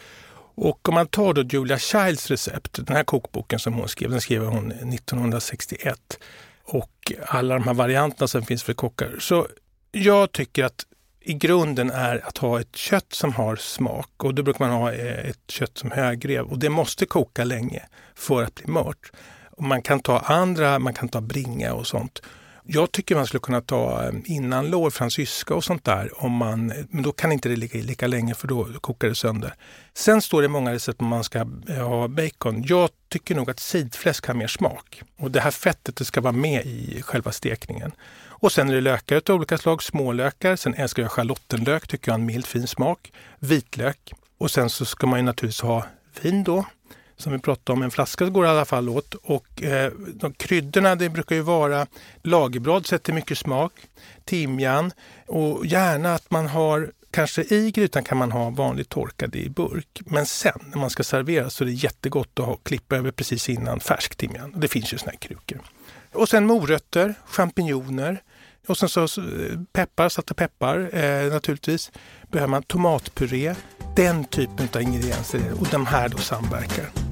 Och 0.55 0.89
om 0.89 0.95
man 0.95 1.07
tar 1.07 1.33
då 1.33 1.41
Julia 1.41 1.79
Childs 1.79 2.31
recept, 2.31 2.73
den 2.85 2.95
här 2.95 3.03
kokboken 3.03 3.59
som 3.59 3.73
hon 3.73 3.87
skrev, 3.87 4.09
den 4.09 4.21
skrev 4.21 4.45
hon 4.45 4.71
1961. 4.71 6.19
Och 6.63 7.11
alla 7.27 7.53
de 7.53 7.63
här 7.63 7.73
varianterna 7.73 8.27
som 8.27 8.45
finns 8.45 8.63
för 8.63 8.73
kockar. 8.73 9.15
Så 9.19 9.47
jag 9.91 10.31
tycker 10.31 10.63
att 10.63 10.85
i 11.19 11.33
grunden 11.33 11.91
är 11.91 12.27
att 12.27 12.37
ha 12.37 12.59
ett 12.59 12.75
kött 12.75 13.13
som 13.13 13.33
har 13.33 13.55
smak 13.55 14.23
och 14.23 14.35
då 14.35 14.43
brukar 14.43 14.67
man 14.67 14.77
ha 14.77 14.93
eh, 14.93 15.29
ett 15.29 15.43
kött 15.47 15.77
som 15.77 15.91
högrev 15.91 16.45
och 16.45 16.59
det 16.59 16.69
måste 16.69 17.05
koka 17.05 17.43
länge 17.43 17.83
för 18.15 18.43
att 18.43 18.55
bli 18.55 18.67
mört. 18.67 19.11
Och 19.51 19.63
man 19.63 19.81
kan 19.81 19.99
ta 19.99 20.19
andra, 20.19 20.79
man 20.79 20.93
kan 20.93 21.09
ta 21.09 21.21
bringa 21.21 21.73
och 21.73 21.87
sånt. 21.87 22.21
Jag 22.67 22.91
tycker 22.91 23.15
man 23.15 23.27
skulle 23.27 23.39
kunna 23.39 23.61
ta 23.61 24.03
eh, 24.03 24.13
innanlår, 24.25 24.89
fransyska 24.89 25.53
och 25.55 25.63
sånt 25.63 25.83
där. 25.83 26.23
Om 26.23 26.31
man, 26.31 26.73
men 26.89 27.03
då 27.03 27.11
kan 27.11 27.31
inte 27.31 27.49
det 27.49 27.55
ligga 27.55 27.79
i 27.79 27.81
lika 27.81 28.07
länge 28.07 28.33
för 28.35 28.47
då 28.47 28.67
kokar 28.81 29.07
det 29.07 29.15
sönder. 29.15 29.53
Sen 29.93 30.21
står 30.21 30.41
det 30.41 30.47
många 30.47 30.73
recept 30.73 31.01
om 31.01 31.07
man 31.07 31.23
ska 31.23 31.39
eh, 31.69 31.87
ha 31.87 32.07
bacon. 32.07 32.63
Jag 32.67 32.89
tycker 33.09 33.35
nog 33.35 33.49
att 33.49 33.59
sidfläsk 33.59 34.27
har 34.27 34.33
mer 34.33 34.47
smak. 34.47 35.01
Och 35.17 35.31
det 35.31 35.39
här 35.39 35.51
fettet 35.51 35.95
det 35.95 36.05
ska 36.05 36.21
vara 36.21 36.33
med 36.33 36.65
i 36.65 37.01
själva 37.01 37.31
stekningen. 37.31 37.91
Och 38.27 38.51
sen 38.51 38.69
är 38.69 38.73
det 38.73 38.81
lökar 38.81 39.21
av 39.29 39.35
olika 39.35 39.57
slag, 39.57 39.83
smålökar. 39.83 40.55
Sen 40.55 40.73
älskar 40.73 41.03
jag 41.03 41.11
schalottenlök, 41.11 41.87
tycker 41.87 42.09
jag 42.09 42.13
har 42.13 42.19
en 42.19 42.25
mild 42.25 42.45
fin 42.45 42.67
smak. 42.67 43.11
Vitlök. 43.39 44.13
Och 44.37 44.51
sen 44.51 44.69
så 44.69 44.85
ska 44.85 45.07
man 45.07 45.19
ju 45.19 45.25
naturligtvis 45.25 45.61
ha 45.61 45.85
vin 46.21 46.43
då 46.43 46.65
som 47.17 47.33
vi 47.33 47.39
pratade 47.39 47.77
om, 47.77 47.83
en 47.83 47.91
flaska 47.91 48.25
går 48.25 48.45
i 48.45 48.49
alla 48.49 48.65
fall 48.65 48.89
åt. 48.89 49.13
Och 49.13 49.63
eh, 49.63 49.91
de 50.13 50.33
kryddorna 50.33 50.95
det 50.95 51.09
brukar 51.09 51.35
ju 51.35 51.41
vara 51.41 51.87
lagerblad, 52.23 52.85
sätter 52.85 53.13
mycket 53.13 53.37
smak, 53.37 53.71
timjan 54.25 54.91
och 55.27 55.65
gärna 55.65 56.13
att 56.13 56.31
man 56.31 56.47
har 56.47 56.91
Kanske 57.15 57.41
i 57.41 57.71
grytan 57.71 58.03
kan 58.03 58.17
man 58.17 58.31
ha 58.31 58.49
vanligt 58.49 58.89
torkad 58.89 59.35
i 59.35 59.49
burk. 59.49 60.01
Men 60.05 60.25
sen 60.25 60.59
när 60.71 60.77
man 60.77 60.89
ska 60.89 61.03
servera 61.03 61.49
så 61.49 61.63
är 61.63 61.65
det 61.65 61.73
jättegott 61.73 62.39
att 62.39 62.45
ha, 62.45 62.55
klippa 62.55 62.95
över 62.95 63.11
precis 63.11 63.49
innan 63.49 63.79
färsk 63.79 64.15
timjan. 64.15 64.53
Det 64.55 64.67
finns 64.67 64.93
ju 64.93 64.97
såna 64.97 65.11
här 65.11 65.17
krukor. 65.17 65.61
Och 66.13 66.29
sen 66.29 66.45
morötter, 66.45 67.13
champinjoner 67.25 68.21
och 68.67 68.77
sen 68.77 68.89
så 68.89 69.07
peppar, 69.73 70.09
salta 70.09 70.33
peppar 70.33 70.95
eh, 70.95 71.33
naturligtvis. 71.33 71.91
Behöver 72.31 72.51
man 72.51 72.63
tomatpuré. 72.63 73.55
Den 73.95 74.25
typen 74.25 74.67
av 74.75 74.81
ingredienser 74.81 75.41
och 75.59 75.67
de 75.71 75.85
här 75.85 76.09
då 76.09 76.17
samverkar. 76.17 77.04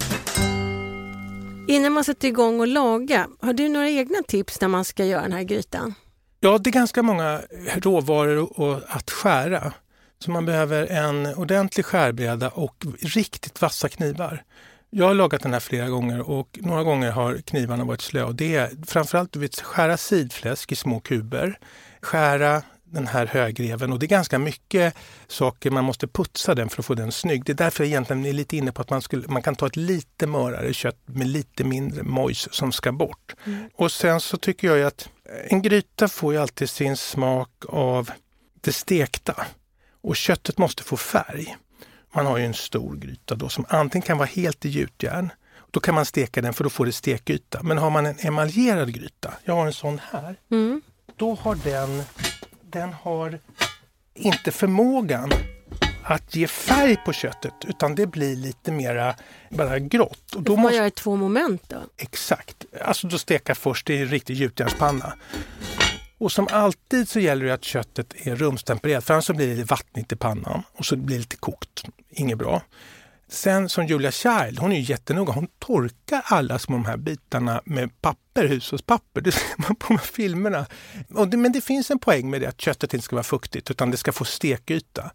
Innan 1.74 1.94
man 1.94 2.03
sätter 2.03 2.27
igång 2.27 2.60
och 2.60 2.68
laga, 2.68 3.27
har 3.42 3.53
du 3.53 3.70
några 3.70 3.89
egna 3.89 4.18
tips 4.27 4.62
när 4.62 4.68
man 4.68 4.86
ska 4.86 5.06
göra 5.06 5.22
den 5.22 5.32
här 5.32 5.44
grytan? 5.44 5.94
Ja, 6.39 6.58
det 6.58 6.70
är 6.70 6.72
ganska 6.72 7.03
många 7.03 7.42
råvaror 7.75 8.84
att 8.88 9.12
skära. 9.12 9.74
Så 10.20 10.32
man 10.32 10.46
behöver 10.46 10.88
en 10.88 11.25
ordentlig 11.25 11.86
skärbräda 11.86 12.50
och 12.50 12.86
riktigt 13.01 13.62
vassa 13.62 13.89
knivar. 13.89 14.44
Jag 14.89 15.06
har 15.06 15.13
lagat 15.13 15.44
den 15.44 15.53
här 15.53 15.60
flera 15.60 15.89
gånger 15.89 16.30
och 16.30 16.60
några 16.62 16.84
gånger 16.84 17.12
har 17.12 17.38
knivarna 17.38 17.84
varit 17.84 18.01
slöa. 18.01 18.32
Det 18.32 18.56
är 18.56 18.70
framförallt 18.86 19.32
du 19.32 19.39
vet, 19.39 19.62
skära 19.62 19.98
sidfläsk 19.98 20.72
i 20.72 20.75
små 20.75 21.00
kuber, 21.00 21.60
skära 22.01 22.62
den 22.94 23.08
här 23.08 23.26
högreven 23.26 23.94
och 23.94 24.00
det 24.00 24.06
är 24.06 24.08
ganska 24.08 24.40
mycket 24.40 24.96
saker 25.28 25.72
man 25.72 25.84
måste 25.84 26.08
putsa 26.08 26.56
den 26.56 26.70
för 26.70 26.80
att 26.82 26.86
få 26.86 26.94
den 26.94 27.12
snygg. 27.12 27.46
Det 27.46 27.52
är 27.52 27.56
därför 27.56 27.84
jag 27.84 27.90
egentligen 27.90 28.26
är 28.26 28.34
lite 28.34 28.58
inne 28.58 28.72
på 28.72 28.82
att 28.82 28.90
man, 28.90 29.02
skulle, 29.02 29.28
man 29.28 29.42
kan 29.42 29.56
ta 29.56 29.68
ett 29.68 29.76
lite 29.76 30.28
mörare 30.28 30.74
kött 30.74 30.98
med 31.06 31.28
lite 31.28 31.64
mindre 31.64 32.04
mojs 32.04 32.48
som 32.52 32.72
ska 32.72 32.92
bort. 32.92 33.36
Och 33.76 33.92
sen 33.92 34.20
så 34.22 34.38
tycker 34.38 34.76
jag 34.76 34.88
att 34.88 35.10
en 35.50 35.62
gryta 35.62 36.08
får 36.08 36.34
ju 36.34 36.40
alltid 36.40 36.70
sin 36.70 36.98
smak 36.98 37.50
av 37.70 38.12
det 38.62 38.72
stekta 38.74 39.46
och 40.02 40.16
köttet 40.16 40.58
måste 40.58 40.84
få 40.84 40.98
färg. 40.98 41.58
Man 42.16 42.26
har 42.26 42.38
ju 42.38 42.46
en 42.46 42.54
stor 42.54 42.96
gryta 42.96 43.36
då 43.36 43.50
som 43.50 43.66
antingen 43.70 44.02
kan 44.06 44.18
vara 44.18 44.28
helt 44.28 44.66
i 44.66 44.70
gjutjärn. 44.70 45.30
Då 45.72 45.80
kan 45.80 45.96
man 45.96 46.06
steka 46.06 46.42
den 46.42 46.54
för 46.54 46.64
då 46.64 46.70
får 46.70 46.86
det 46.86 46.92
stekyta. 46.92 47.64
Men 47.64 47.78
har 47.78 47.90
man 47.90 48.06
en 48.06 48.16
emaljerad 48.20 48.94
gryta, 48.94 49.34
jag 49.44 49.54
har 49.56 49.66
en 49.66 49.74
sån 49.74 50.02
här, 50.12 50.36
Mm. 50.52 50.82
då 51.18 51.36
har 51.36 51.56
den, 51.56 52.04
den 52.74 52.94
har 52.94 53.39
inte 54.13 54.51
förmågan 54.51 55.32
att 56.03 56.36
ge 56.36 56.48
färg 56.48 56.98
på 57.06 57.13
köttet 57.13 57.53
utan 57.68 57.96
det 57.96 58.08
blir 58.08 58.36
lite 58.36 58.72
mera 58.72 59.15
bara 59.50 59.80
grått. 59.80 60.36
Och 60.36 60.44
Då 60.44 60.51
får 60.51 60.56
man 60.58 60.62
måste, 60.62 60.75
göra 60.75 60.88
i 60.88 60.92
två 60.92 61.15
moment 61.15 61.63
då. 61.68 61.77
exakt, 61.98 62.65
alltså 62.82 63.08
då 63.08 63.18
steka 63.18 63.56
först 63.56 63.89
i 63.89 63.98
en 63.98 64.08
riktig 64.08 64.36
gjutjärnspanna. 64.36 65.13
Och 66.18 66.32
som 66.32 66.48
alltid 66.51 67.10
så 67.10 67.20
gäller 67.20 67.46
det 67.46 67.53
att 67.53 67.63
köttet 67.63 68.13
är 68.27 68.36
rumstempererat 68.36 69.03
för 69.03 69.13
annars 69.13 69.25
så 69.25 69.34
blir 69.34 69.56
det 69.58 69.63
vattnigt 69.63 70.12
i 70.12 70.15
pannan 70.15 70.63
och 70.74 70.86
så 70.86 70.96
blir 70.96 71.15
det 71.15 71.20
lite 71.20 71.36
kokt. 71.36 71.84
Inget 72.10 72.38
bra. 72.38 72.62
Sen 73.34 73.70
som 73.70 73.88
Julia 73.88 74.12
Child, 74.12 74.60
hon 74.60 74.72
är 74.72 74.75
ju 74.75 74.82
jättenoga. 74.82 75.34
Hon 75.34 75.48
torkar 75.60 76.22
alla 76.25 76.60
små 76.60 76.75
de 76.75 76.86
här 76.86 76.98
bitarna 76.98 77.62
med 77.66 78.02
papper, 78.02 78.48
hushållspapper. 78.48 79.22
Det 79.22 79.32
ser 79.32 79.56
man 79.58 79.75
på 79.75 79.88
de 79.88 79.98
här 79.98 80.06
filmerna. 80.06 80.66
Och 81.13 81.28
det, 81.28 81.38
men 81.38 81.52
det 81.52 81.62
finns 81.62 81.92
en 81.92 82.00
poäng 82.00 82.30
med 82.30 82.42
det 82.42 82.48
att 82.48 82.62
köttet 82.62 82.94
inte 82.94 83.06
ska 83.06 83.16
vara 83.16 83.24
fuktigt 83.24 83.72
utan 83.72 83.92
det 83.92 83.98
ska 83.98 84.12
få 84.12 84.25
stekyta. 84.25 85.12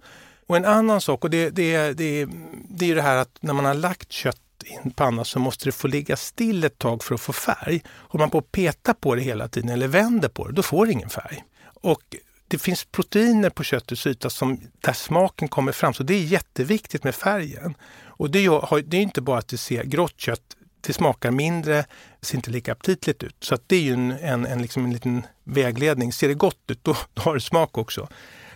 Och 0.46 0.56
en 0.56 0.64
annan 0.64 1.00
sak, 1.00 1.24
och 1.24 1.30
det, 1.30 1.50
det, 1.50 1.92
det, 1.92 2.28
det 2.68 2.84
är 2.84 2.88
ju 2.88 2.94
det 2.94 3.02
här 3.02 3.16
att 3.16 3.38
när 3.40 3.54
man 3.54 3.64
har 3.64 3.74
lagt 3.74 4.12
kött 4.12 4.40
i 4.64 4.74
en 4.84 4.90
panna 4.90 5.24
så 5.24 5.38
måste 5.38 5.64
det 5.64 5.72
få 5.72 5.88
ligga 5.88 6.16
still 6.16 6.64
ett 6.64 6.78
tag 6.78 7.04
för 7.04 7.14
att 7.14 7.20
få 7.20 7.32
färg. 7.32 7.82
Håller 7.88 8.22
man 8.22 8.30
på 8.30 8.38
att 8.38 8.52
peta 8.52 8.94
på 8.94 9.14
det 9.14 9.22
hela 9.22 9.48
tiden 9.48 9.70
eller 9.70 9.88
vänder 9.88 10.28
på 10.28 10.48
det, 10.48 10.54
då 10.54 10.62
får 10.62 10.86
det 10.86 10.92
ingen 10.92 11.10
färg. 11.10 11.44
Och 11.80 12.16
det 12.48 12.58
finns 12.58 12.84
proteiner 12.84 13.50
på 13.50 13.62
köttets 13.62 14.06
yta 14.06 14.30
som, 14.30 14.60
där 14.80 14.92
smaken 14.92 15.48
kommer 15.48 15.72
fram, 15.72 15.94
så 15.94 16.02
det 16.02 16.14
är 16.14 16.22
jätteviktigt 16.24 17.04
med 17.04 17.14
färgen. 17.14 17.74
Och 18.04 18.30
det, 18.30 18.40
gör- 18.40 18.82
det 18.86 18.96
är 18.96 19.00
inte 19.02 19.20
bara 19.20 19.38
att 19.38 19.48
det 19.48 19.58
ser 19.58 19.84
grått 19.84 20.14
kött, 20.20 20.40
det 20.80 20.92
smakar 20.92 21.30
mindre, 21.30 21.84
ser 22.22 22.36
inte 22.36 22.50
lika 22.50 22.72
aptitligt 22.72 23.22
ut. 23.22 23.36
Så 23.40 23.54
att 23.54 23.62
det 23.66 23.76
är 23.76 23.80
ju 23.80 23.92
en, 23.92 24.10
en, 24.10 24.46
en, 24.46 24.62
liksom 24.62 24.84
en 24.84 24.92
liten 24.92 25.26
vägledning. 25.44 26.12
Ser 26.12 26.28
det 26.28 26.34
gott 26.34 26.58
ut, 26.68 26.84
då, 26.84 26.96
då 27.14 27.22
har 27.22 27.34
det 27.34 27.40
smak 27.40 27.78
också. 27.78 28.08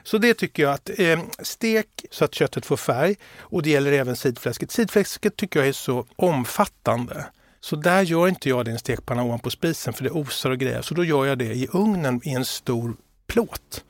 Så 0.05 0.19
det 0.19 0.35
tycker 0.35 0.63
jag 0.63 0.73
att 0.73 0.91
eh, 0.99 1.21
stek 1.43 2.05
så 2.11 2.25
att 2.25 2.35
köttet 2.35 2.67
får 2.67 2.77
färg 2.77 3.17
och 3.39 3.63
det 3.63 3.71
gäller 3.71 3.93
även 3.93 4.17
sidfläsket. 4.17 4.71
Sidfläsket 4.71 5.37
tycker 5.37 5.61
jag 5.61 5.69
är 5.69 5.73
så 5.73 6.07
omfattande. 6.17 7.27
Så 7.61 7.77
där 7.77 8.03
gör 8.03 8.29
inte 8.29 8.49
jag 8.49 8.65
det 8.65 8.71
i 8.71 8.73
en 8.73 8.79
stekpanna 8.79 9.23
ovanpå 9.25 9.51
spisen 9.51 9.93
för 9.93 10.05
det 10.05 10.11
osar 10.11 10.51
och 10.51 10.59
grejer. 10.59 10.83
Så 10.83 10.95
då 10.95 11.05
gör 11.05 11.27
jag 11.27 11.39
det 11.39 11.55
i 11.55 11.69
ugnen 11.73 12.21
i 12.25 12.31
en 12.31 12.45
stor 12.45 12.95
plåt. 13.33 13.85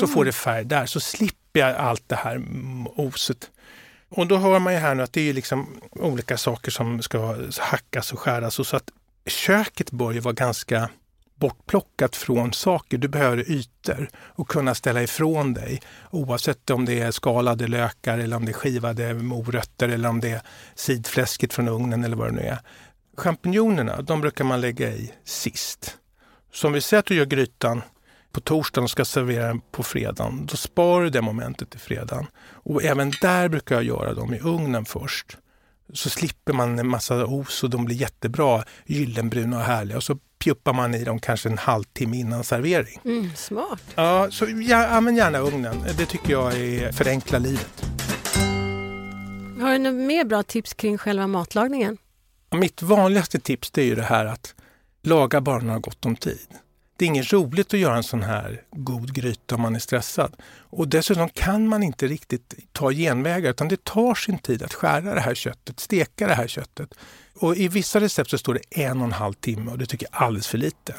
Så 0.00 0.06
får 0.06 0.24
det 0.24 0.32
färg 0.32 0.64
där, 0.64 0.86
så 0.86 1.00
slipper 1.00 1.60
jag 1.60 1.76
allt 1.76 2.08
det 2.08 2.16
här 2.16 2.36
mm, 2.36 2.86
oset. 2.86 3.50
Och 4.08 4.26
då 4.26 4.36
hör 4.36 4.58
man 4.58 4.72
ju 4.72 4.78
här 4.78 4.94
nu 4.94 5.02
att 5.02 5.12
det 5.12 5.28
är 5.28 5.32
liksom 5.32 5.80
olika 5.90 6.36
saker 6.36 6.70
som 6.70 7.02
ska 7.02 7.36
hackas 7.60 8.12
och 8.12 8.18
skäras. 8.18 8.58
Och 8.58 8.66
så 8.66 8.76
att 8.76 8.90
köket 9.26 9.90
bör 9.90 10.12
ju 10.12 10.20
vara 10.20 10.34
ganska 10.34 10.90
bortplockat 11.34 12.16
från 12.16 12.52
saker. 12.52 12.98
Du 12.98 13.08
behöver 13.08 13.50
ytor 13.50 14.08
och 14.16 14.48
kunna 14.48 14.74
ställa 14.74 15.02
ifrån 15.02 15.54
dig. 15.54 15.82
Oavsett 16.10 16.70
om 16.70 16.84
det 16.84 17.00
är 17.00 17.10
skalade 17.10 17.66
lökar 17.68 18.18
eller 18.18 18.36
om 18.36 18.44
det 18.44 18.50
är 18.50 18.54
skivade 18.54 19.14
morötter 19.14 19.88
eller 19.88 20.08
om 20.08 20.20
det 20.20 20.30
är 20.30 20.42
sidfläsket 20.74 21.52
från 21.52 21.68
ugnen 21.68 22.04
eller 22.04 22.16
vad 22.16 22.28
det 22.28 22.32
nu 22.32 22.42
är. 22.42 22.58
Champinjonerna, 23.16 24.02
de 24.02 24.20
brukar 24.20 24.44
man 24.44 24.60
lägga 24.60 24.88
i 24.88 25.12
sist. 25.24 25.98
Så 26.52 26.66
om 26.66 26.72
vi 26.72 26.80
säger 26.80 26.98
att 26.98 27.06
du 27.06 27.14
gör 27.14 27.26
grytan 27.26 27.82
på 28.36 28.40
torsdagen 28.40 28.84
och 28.84 28.90
ska 28.90 29.04
servera 29.04 29.46
den 29.46 29.60
på 29.72 29.82
fredagen, 29.82 30.46
då 30.46 30.56
sparar 30.56 31.04
du 31.04 31.10
det 31.10 31.22
momentet 31.22 31.70
till 31.70 31.80
fredagen. 31.80 32.26
Och 32.52 32.84
även 32.84 33.12
där 33.20 33.48
brukar 33.48 33.74
jag 33.74 33.84
göra 33.84 34.14
dem 34.14 34.34
i 34.34 34.40
ugnen 34.40 34.84
först. 34.84 35.36
Så 35.92 36.10
slipper 36.10 36.52
man 36.52 36.78
en 36.78 36.88
massa 36.88 37.26
os 37.26 37.64
och 37.64 37.70
de 37.70 37.84
blir 37.84 37.96
jättebra 37.96 38.64
gyllenbruna 38.86 39.56
och 39.56 39.62
härliga. 39.62 39.96
Och 39.96 40.02
så 40.02 40.18
pjuppar 40.38 40.72
man 40.72 40.94
i 40.94 41.04
dem 41.04 41.18
kanske 41.20 41.48
en 41.48 41.58
halvtimme 41.58 42.16
innan 42.16 42.44
servering. 42.44 43.00
Mm, 43.04 43.30
smart. 43.36 43.82
Ja, 43.94 44.28
så 44.30 44.46
ja, 44.48 44.86
använd 44.86 45.16
gärna 45.16 45.38
ugnen. 45.38 45.76
Det 45.98 46.06
tycker 46.06 46.32
jag 46.32 46.54
är 46.54 46.92
förenkla 46.92 47.38
livet. 47.38 47.82
Har 49.60 49.72
du 49.72 49.78
några 49.78 49.96
mer 49.96 50.24
bra 50.24 50.42
tips 50.42 50.74
kring 50.74 50.98
själva 50.98 51.26
matlagningen? 51.26 51.98
Mitt 52.50 52.82
vanligaste 52.82 53.38
tips 53.38 53.70
det 53.70 53.82
är 53.82 53.86
ju 53.86 53.94
det 53.94 54.02
här 54.02 54.26
att 54.26 54.54
laga 55.02 55.40
bara 55.40 55.58
när 55.58 55.64
du 55.64 55.70
har 55.70 55.80
gott 55.80 56.06
om 56.06 56.16
tid. 56.16 56.48
Det 56.96 57.04
är 57.04 57.06
inget 57.06 57.32
roligt 57.32 57.74
att 57.74 57.80
göra 57.80 57.96
en 57.96 58.02
sån 58.02 58.22
här 58.22 58.62
god 58.70 59.14
gryta 59.14 59.54
om 59.54 59.60
man 59.60 59.74
är 59.74 59.78
stressad. 59.78 60.36
Och 60.70 60.88
dessutom 60.88 61.28
kan 61.28 61.68
man 61.68 61.82
inte 61.82 62.06
riktigt 62.06 62.54
ta 62.72 62.92
genvägar 62.92 63.50
utan 63.50 63.68
det 63.68 63.84
tar 63.84 64.14
sin 64.14 64.38
tid 64.38 64.62
att 64.62 64.74
skära 64.74 65.14
det 65.14 65.20
här 65.20 65.34
köttet, 65.34 65.80
steka 65.80 66.26
det 66.26 66.34
här 66.34 66.46
köttet. 66.46 66.94
Och 67.34 67.56
i 67.56 67.68
vissa 67.68 68.00
recept 68.00 68.30
så 68.30 68.38
står 68.38 68.54
det 68.54 68.82
en 68.82 68.98
och 68.98 69.04
en 69.04 69.12
halv 69.12 69.32
timme 69.32 69.70
och 69.70 69.78
det 69.78 69.86
tycker 69.86 70.06
jag 70.10 70.22
är 70.22 70.26
alldeles 70.26 70.48
för 70.48 70.58
lite. 70.58 70.94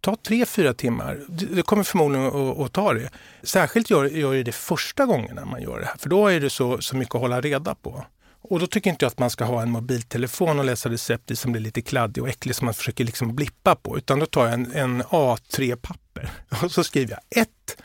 Ta 0.00 0.16
tre, 0.16 0.46
fyra 0.46 0.74
timmar. 0.74 1.20
Det 1.28 1.62
kommer 1.62 1.82
förmodligen 1.82 2.26
att, 2.26 2.72
ta 2.72 2.92
det. 2.92 3.10
Särskilt 3.42 3.90
gör, 3.90 4.04
gör 4.04 4.44
det 4.44 4.52
första 4.52 5.06
gången 5.06 5.34
när 5.34 5.44
man 5.44 5.62
gör 5.62 5.80
det 5.80 5.86
här 5.86 5.96
för 5.98 6.08
då 6.08 6.28
är 6.28 6.40
det 6.40 6.50
så, 6.50 6.78
så 6.78 6.96
mycket 6.96 7.14
att 7.14 7.20
hålla 7.20 7.40
reda 7.40 7.74
på. 7.74 8.04
Och 8.42 8.60
då 8.60 8.66
tycker 8.66 8.90
inte 8.90 9.04
jag 9.04 9.10
att 9.10 9.18
man 9.18 9.30
ska 9.30 9.44
ha 9.44 9.62
en 9.62 9.70
mobiltelefon 9.70 10.58
och 10.58 10.64
läsa 10.64 10.90
recept 10.90 11.30
i 11.30 11.36
som 11.36 11.52
blir 11.52 11.62
lite 11.62 11.82
kladdig 11.82 12.22
och 12.22 12.28
äcklig 12.28 12.54
som 12.54 12.64
man 12.64 12.74
försöker 12.74 13.04
liksom 13.04 13.36
blippa 13.36 13.74
på. 13.74 13.98
Utan 13.98 14.18
då 14.18 14.26
tar 14.26 14.44
jag 14.44 14.54
en, 14.54 14.72
en 14.72 15.02
A3-papper 15.02 16.30
och 16.62 16.72
så 16.72 16.84
skriver 16.84 17.10
jag 17.10 17.42
ett, 17.42 17.76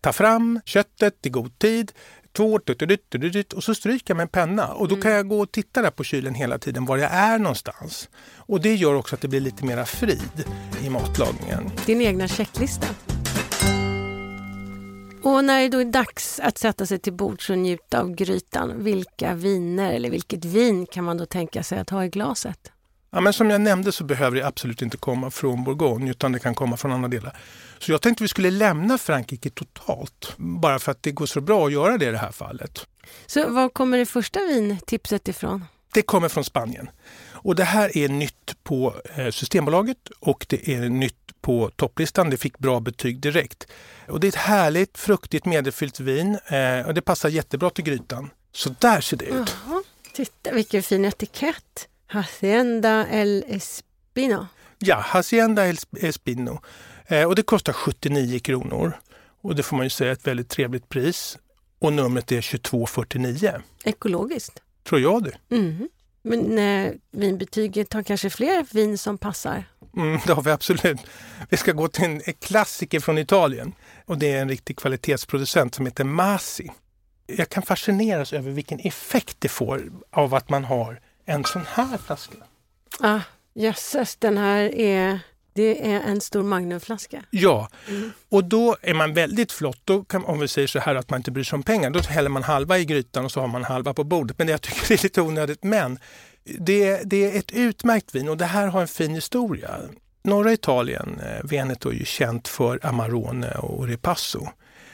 Ta 0.00 0.12
fram 0.12 0.60
köttet 0.64 1.26
i 1.26 1.28
god 1.28 1.58
tid. 1.58 1.92
Två, 2.36 2.58
tut, 2.58 2.78
tut, 2.78 2.88
tut, 2.88 3.10
tut, 3.10 3.32
tut, 3.32 3.52
och 3.52 3.64
så 3.64 3.74
stryker 3.74 4.04
jag 4.10 4.16
med 4.16 4.24
en 4.24 4.28
penna. 4.28 4.66
Och 4.66 4.88
då 4.88 4.96
kan 4.96 5.12
jag 5.12 5.28
gå 5.28 5.40
och 5.40 5.52
titta 5.52 5.82
där 5.82 5.90
på 5.90 6.04
kylen 6.04 6.34
hela 6.34 6.58
tiden 6.58 6.84
var 6.84 6.96
jag 6.96 7.10
är 7.12 7.38
någonstans. 7.38 8.08
Och 8.36 8.60
det 8.60 8.74
gör 8.74 8.94
också 8.94 9.14
att 9.14 9.20
det 9.20 9.28
blir 9.28 9.40
lite 9.40 9.64
mera 9.64 9.84
frid 9.84 10.44
i 10.84 10.90
matlagningen. 10.90 11.70
Din 11.86 12.00
egna 12.00 12.28
checklista. 12.28 12.86
Och 15.22 15.44
när 15.44 15.62
det 15.62 15.68
då 15.68 15.78
är 15.78 15.84
dags 15.84 16.40
att 16.40 16.58
sätta 16.58 16.86
sig 16.86 16.98
till 16.98 17.12
bords 17.12 17.50
och 17.50 17.58
njuta 17.58 18.00
av 18.00 18.14
grytan, 18.14 18.84
vilka 18.84 19.34
viner 19.34 19.92
eller 19.92 20.10
vilket 20.10 20.44
vin 20.44 20.86
kan 20.86 21.04
man 21.04 21.16
då 21.16 21.26
tänka 21.26 21.62
sig 21.62 21.78
att 21.78 21.90
ha 21.90 22.04
i 22.04 22.08
glaset? 22.08 22.72
Ja, 23.10 23.20
men 23.20 23.32
som 23.32 23.50
jag 23.50 23.60
nämnde 23.60 23.92
så 23.92 24.04
behöver 24.04 24.36
det 24.36 24.46
absolut 24.46 24.82
inte 24.82 24.96
komma 24.96 25.30
från 25.30 25.64
Bourgogne 25.64 26.10
utan 26.10 26.32
det 26.32 26.38
kan 26.38 26.54
komma 26.54 26.76
från 26.76 26.92
andra 26.92 27.08
delar. 27.08 27.36
Så 27.78 27.92
jag 27.92 28.02
tänkte 28.02 28.24
vi 28.24 28.28
skulle 28.28 28.50
lämna 28.50 28.98
Frankrike 28.98 29.50
totalt. 29.50 30.32
Bara 30.36 30.78
för 30.78 30.92
att 30.92 31.02
det 31.02 31.10
går 31.12 31.26
så 31.26 31.40
bra 31.40 31.66
att 31.66 31.72
göra 31.72 31.98
det 31.98 32.06
i 32.06 32.10
det 32.10 32.18
här 32.18 32.32
fallet. 32.32 32.86
Så 33.26 33.50
var 33.50 33.68
kommer 33.68 33.98
det 33.98 34.06
första 34.06 34.40
vintipset 34.40 35.28
ifrån? 35.28 35.64
Det 35.94 36.02
kommer 36.02 36.28
från 36.28 36.44
Spanien. 36.44 36.90
Och 37.46 37.54
det 37.54 37.64
här 37.64 37.98
är 37.98 38.08
nytt 38.08 38.64
på 38.64 38.94
eh, 39.16 39.30
Systembolaget 39.30 40.08
och 40.20 40.46
det 40.48 40.68
är 40.74 40.88
nytt 40.88 41.40
på 41.40 41.70
topplistan. 41.76 42.30
Det 42.30 42.36
fick 42.36 42.58
bra 42.58 42.80
betyg 42.80 43.20
direkt. 43.20 43.66
Och 44.08 44.20
det 44.20 44.26
är 44.26 44.28
ett 44.28 44.34
härligt, 44.34 44.98
fruktigt, 44.98 45.46
medelfyllt 45.46 46.00
vin 46.00 46.38
eh, 46.46 46.86
och 46.86 46.94
det 46.94 47.02
passar 47.02 47.28
jättebra 47.28 47.70
till 47.70 47.84
grytan. 47.84 48.30
Så 48.52 48.74
där 48.80 49.00
ser 49.00 49.16
det 49.16 49.24
ut. 49.24 49.56
Titta 50.12 50.52
vilken 50.52 50.82
fin 50.82 51.04
etikett. 51.04 51.88
Hacienda 52.06 53.06
El 53.08 53.44
Espino. 53.48 54.46
Ja, 54.78 54.96
Hacienda 54.96 55.66
El 55.66 55.76
Espino. 56.00 56.60
Eh, 57.06 57.24
och 57.24 57.34
det 57.34 57.42
kostar 57.42 57.72
79 57.72 58.38
kronor. 58.38 58.92
Och 59.40 59.56
det 59.56 59.62
får 59.62 59.76
man 59.76 59.86
ju 59.86 59.90
säga 59.90 60.10
är 60.10 60.12
ett 60.12 60.26
väldigt 60.26 60.48
trevligt 60.48 60.88
pris. 60.88 61.38
Och 61.78 61.92
numret 61.92 62.32
är 62.32 62.42
2249. 62.42 63.52
Ekologiskt. 63.84 64.62
Tror 64.88 65.00
jag 65.00 65.24
det. 65.24 65.56
Mhm. 65.56 65.88
Men 66.26 66.58
eh, 66.58 66.92
vinbetyget 67.10 67.92
har 67.92 68.02
kanske 68.02 68.30
fler 68.30 68.66
vin 68.74 68.98
som 68.98 69.18
passar. 69.18 69.64
Mm, 69.96 70.20
det 70.26 70.32
har 70.32 70.42
vi 70.42 70.50
absolut. 70.50 70.98
Vi 71.48 71.56
ska 71.56 71.72
gå 71.72 71.88
till 71.88 72.04
en 72.04 72.20
klassiker 72.20 73.00
från 73.00 73.18
Italien. 73.18 73.72
Och 74.06 74.18
det 74.18 74.32
är 74.32 74.42
en 74.42 74.48
riktig 74.48 74.78
kvalitetsproducent 74.78 75.74
som 75.74 75.86
heter 75.86 76.04
Masi. 76.04 76.70
Jag 77.26 77.48
kan 77.48 77.62
fascineras 77.62 78.32
över 78.32 78.50
vilken 78.50 78.80
effekt 78.80 79.36
det 79.38 79.48
får 79.48 79.82
av 80.10 80.34
att 80.34 80.48
man 80.48 80.64
har 80.64 81.00
en 81.24 81.44
sån 81.44 81.64
här 81.68 81.98
flaska. 81.98 82.36
Ah, 83.00 83.20
jösses, 83.54 84.16
den 84.16 84.38
här 84.38 84.74
är 84.74 85.20
Det 85.56 85.92
är 85.92 86.00
en 86.00 86.20
stor 86.20 86.42
magnumflaska. 86.42 87.22
Ja, 87.30 87.68
och 88.28 88.44
då 88.44 88.76
är 88.82 88.94
man 88.94 89.14
väldigt 89.14 89.52
flott. 89.52 89.80
Då 89.84 90.04
kan, 90.04 90.24
om 90.24 90.38
vi 90.38 90.48
säger 90.48 90.68
så 90.68 90.78
här 90.78 90.94
att 90.94 91.10
man 91.10 91.20
inte 91.20 91.30
bryr 91.30 91.44
sig 91.44 91.56
om 91.56 91.62
pengar, 91.62 91.90
då 91.90 92.00
häller 92.00 92.30
man 92.30 92.42
halva 92.42 92.78
i 92.78 92.84
grytan 92.84 93.24
och 93.24 93.32
så 93.32 93.40
har 93.40 93.48
man 93.48 93.64
halva 93.64 93.94
på 93.94 94.04
bordet. 94.04 94.38
Men 94.38 94.46
det, 94.46 94.50
jag 94.50 94.62
tycker 94.62 94.88
det 94.88 94.94
är 94.94 95.02
lite 95.02 95.20
onödigt. 95.20 95.64
Men 95.64 95.98
det, 96.58 97.00
det 97.04 97.24
är 97.24 97.38
ett 97.38 97.52
utmärkt 97.52 98.14
vin 98.14 98.28
och 98.28 98.36
det 98.36 98.44
här 98.44 98.66
har 98.66 98.80
en 98.80 98.88
fin 98.88 99.14
historia. 99.14 99.70
Norra 100.22 100.52
Italien, 100.52 101.20
eh, 101.20 101.44
Veneto, 101.44 101.88
är 101.88 101.94
ju 101.94 102.04
känt 102.04 102.48
för 102.48 102.86
Amarone 102.86 103.50
och 103.50 103.86
Ripasso. 103.86 104.48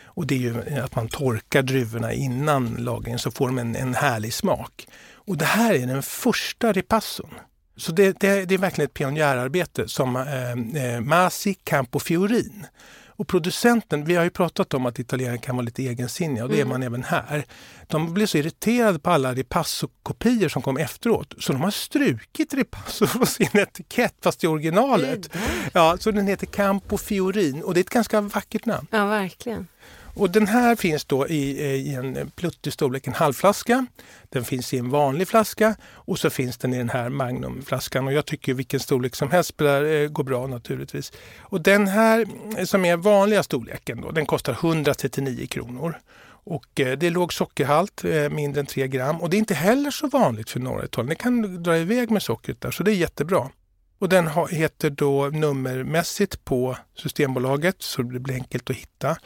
Och 0.05 0.27
det 0.27 0.35
är 0.35 0.39
ju 0.39 0.81
att 0.81 0.97
man 0.97 1.09
torkar 1.09 1.63
druvorna 1.63 2.13
innan 2.13 2.77
lagringen 2.79 3.19
så 3.19 3.31
får 3.31 3.47
de 3.47 3.59
en, 3.59 3.77
en 3.77 3.95
härlig 3.95 4.35
smak. 4.35 4.87
Och 5.15 5.37
det 5.37 5.45
här 5.45 5.75
är 5.75 5.87
den 5.87 6.03
första 6.03 6.73
Ripasson. 6.73 7.35
Så 7.83 7.93
det, 7.93 8.21
det, 8.21 8.45
det 8.45 8.55
är 8.55 8.59
verkligen 8.59 8.87
ett 8.87 8.95
pionjärarbete 8.95 9.89
som 9.89 10.17
eh, 10.17 10.85
eh, 10.85 11.01
Masi 11.01 11.55
Campofiorin. 11.55 12.67
Och 13.07 13.29
producenten, 13.29 14.05
vi 14.05 14.15
har 14.15 14.25
ju 14.25 14.31
pratat 14.31 14.75
om 14.75 14.87
att 14.87 14.99
italienare 14.99 15.39
kan 15.39 15.57
vara 15.57 15.65
lite 15.65 15.83
egensinniga 15.83 16.45
och 16.45 16.51
det 16.51 16.61
är 16.61 16.65
man 16.65 16.83
även 16.83 17.03
här. 17.03 17.45
De 17.87 18.15
blev 18.15 18.27
så 18.27 18.39
irriterade 18.39 18.99
på 18.99 19.11
alla 19.11 19.35
Ripasso-kopior 19.35 20.49
som 20.49 20.63
kom 20.63 20.77
efteråt 20.77 21.35
så 21.39 21.53
de 21.53 21.63
har 21.63 21.71
strukit 21.71 22.55
Ripasso 22.55 23.07
på 23.07 23.27
sin 23.27 23.51
etikett 23.53 24.15
fast 24.23 24.45
i 24.45 24.47
originalet. 24.47 25.37
Ja, 25.73 25.97
så 26.01 26.11
den 26.11 26.27
heter 26.27 26.47
Campo 26.47 26.99
Fiorin 26.99 27.63
och 27.63 27.75
det 27.75 27.81
är 27.81 27.85
ett 27.85 27.91
ganska 27.91 28.21
vackert 28.21 28.67
namn. 28.67 28.87
Ja, 28.91 29.07
verkligen. 29.07 29.67
Och 30.15 30.31
den 30.31 30.47
här 30.47 30.77
finns 30.77 31.05
då 31.05 31.29
i, 31.29 31.61
eh, 31.61 31.75
i 31.75 31.95
en 31.95 32.17
eh, 32.17 32.27
pluttig 32.37 32.73
storlek, 32.73 33.07
en 33.07 33.15
halvflaska. 33.15 33.87
Den 34.29 34.45
finns 34.45 34.75
i 34.75 34.79
en 34.79 34.91
vanlig 34.91 35.29
flaska 35.29 35.75
och 35.83 36.19
så 36.19 36.31
finns 36.31 36.59
den 36.59 36.75
i 36.75 36.79
den 36.79 36.89
här 36.89 37.09
Magnumflaskan. 37.09 38.07
Och 38.07 38.13
jag 38.13 38.27
tycker 38.27 38.55
vilken 38.55 38.81
storlek 38.81 39.15
som 39.15 39.31
helst 39.31 39.51
spelar, 39.51 39.85
eh, 39.85 40.09
går 40.09 40.25
bra 40.25 40.47
naturligtvis. 40.47 41.13
Och 41.41 41.61
den 41.61 41.89
här 41.89 42.27
eh, 42.59 42.65
som 42.65 42.85
är 42.85 42.97
vanliga 42.97 43.43
storleken 43.43 44.01
då, 44.01 44.11
den 44.11 44.27
kostar 44.27 44.53
139 44.53 45.47
kronor. 45.47 45.99
Och 46.45 46.67
det 46.75 47.03
är 47.03 47.11
låg 47.11 47.33
sockerhalt, 47.33 48.05
mindre 48.31 48.61
än 48.61 48.67
3 48.67 48.89
gram. 48.89 49.21
Och 49.21 49.31
det 49.31 49.37
är 49.37 49.39
inte 49.39 49.55
heller 49.55 49.91
så 49.91 50.09
vanligt 50.09 50.51
för 50.51 50.61
norra 50.61 50.85
Italien. 50.85 51.09
Det 51.09 51.15
kan 51.15 51.63
dra 51.63 51.79
iväg 51.79 52.11
med 52.11 52.23
sockret 52.23 52.61
där, 52.61 52.71
så 52.71 52.83
det 52.83 52.91
är 52.91 52.95
jättebra. 52.95 53.51
Och 53.99 54.09
den 54.09 54.29
heter 54.51 54.91
då 54.91 55.29
nummermässigt 55.29 56.45
på 56.45 56.77
Systembolaget 56.95 57.77
så 57.79 58.03
det 58.03 58.21
blir 58.21 58.35
enkelt 58.35 58.71
att 58.71 58.77
hitta. 58.77 59.17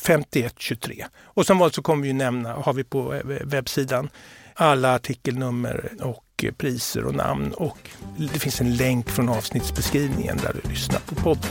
5123. 0.00 1.06
Och 1.22 1.46
som 1.46 1.58
vanligt 1.58 1.74
så 1.74 1.82
kommer 1.82 2.02
vi 2.02 2.12
nämna, 2.12 2.52
har 2.52 2.72
vi 2.72 2.84
på 2.84 3.20
webbsidan, 3.44 4.08
alla 4.54 4.94
artikelnummer 4.94 5.90
och 6.00 6.44
eh, 6.44 6.52
priser 6.52 7.04
och 7.04 7.14
namn. 7.14 7.52
Och 7.52 7.90
det 8.32 8.38
finns 8.38 8.60
en 8.60 8.76
länk 8.76 9.10
från 9.10 9.28
avsnittsbeskrivningen 9.28 10.36
där 10.36 10.56
du 10.62 10.70
lyssnar 10.70 11.00
på 11.00 11.14
podden. 11.14 11.50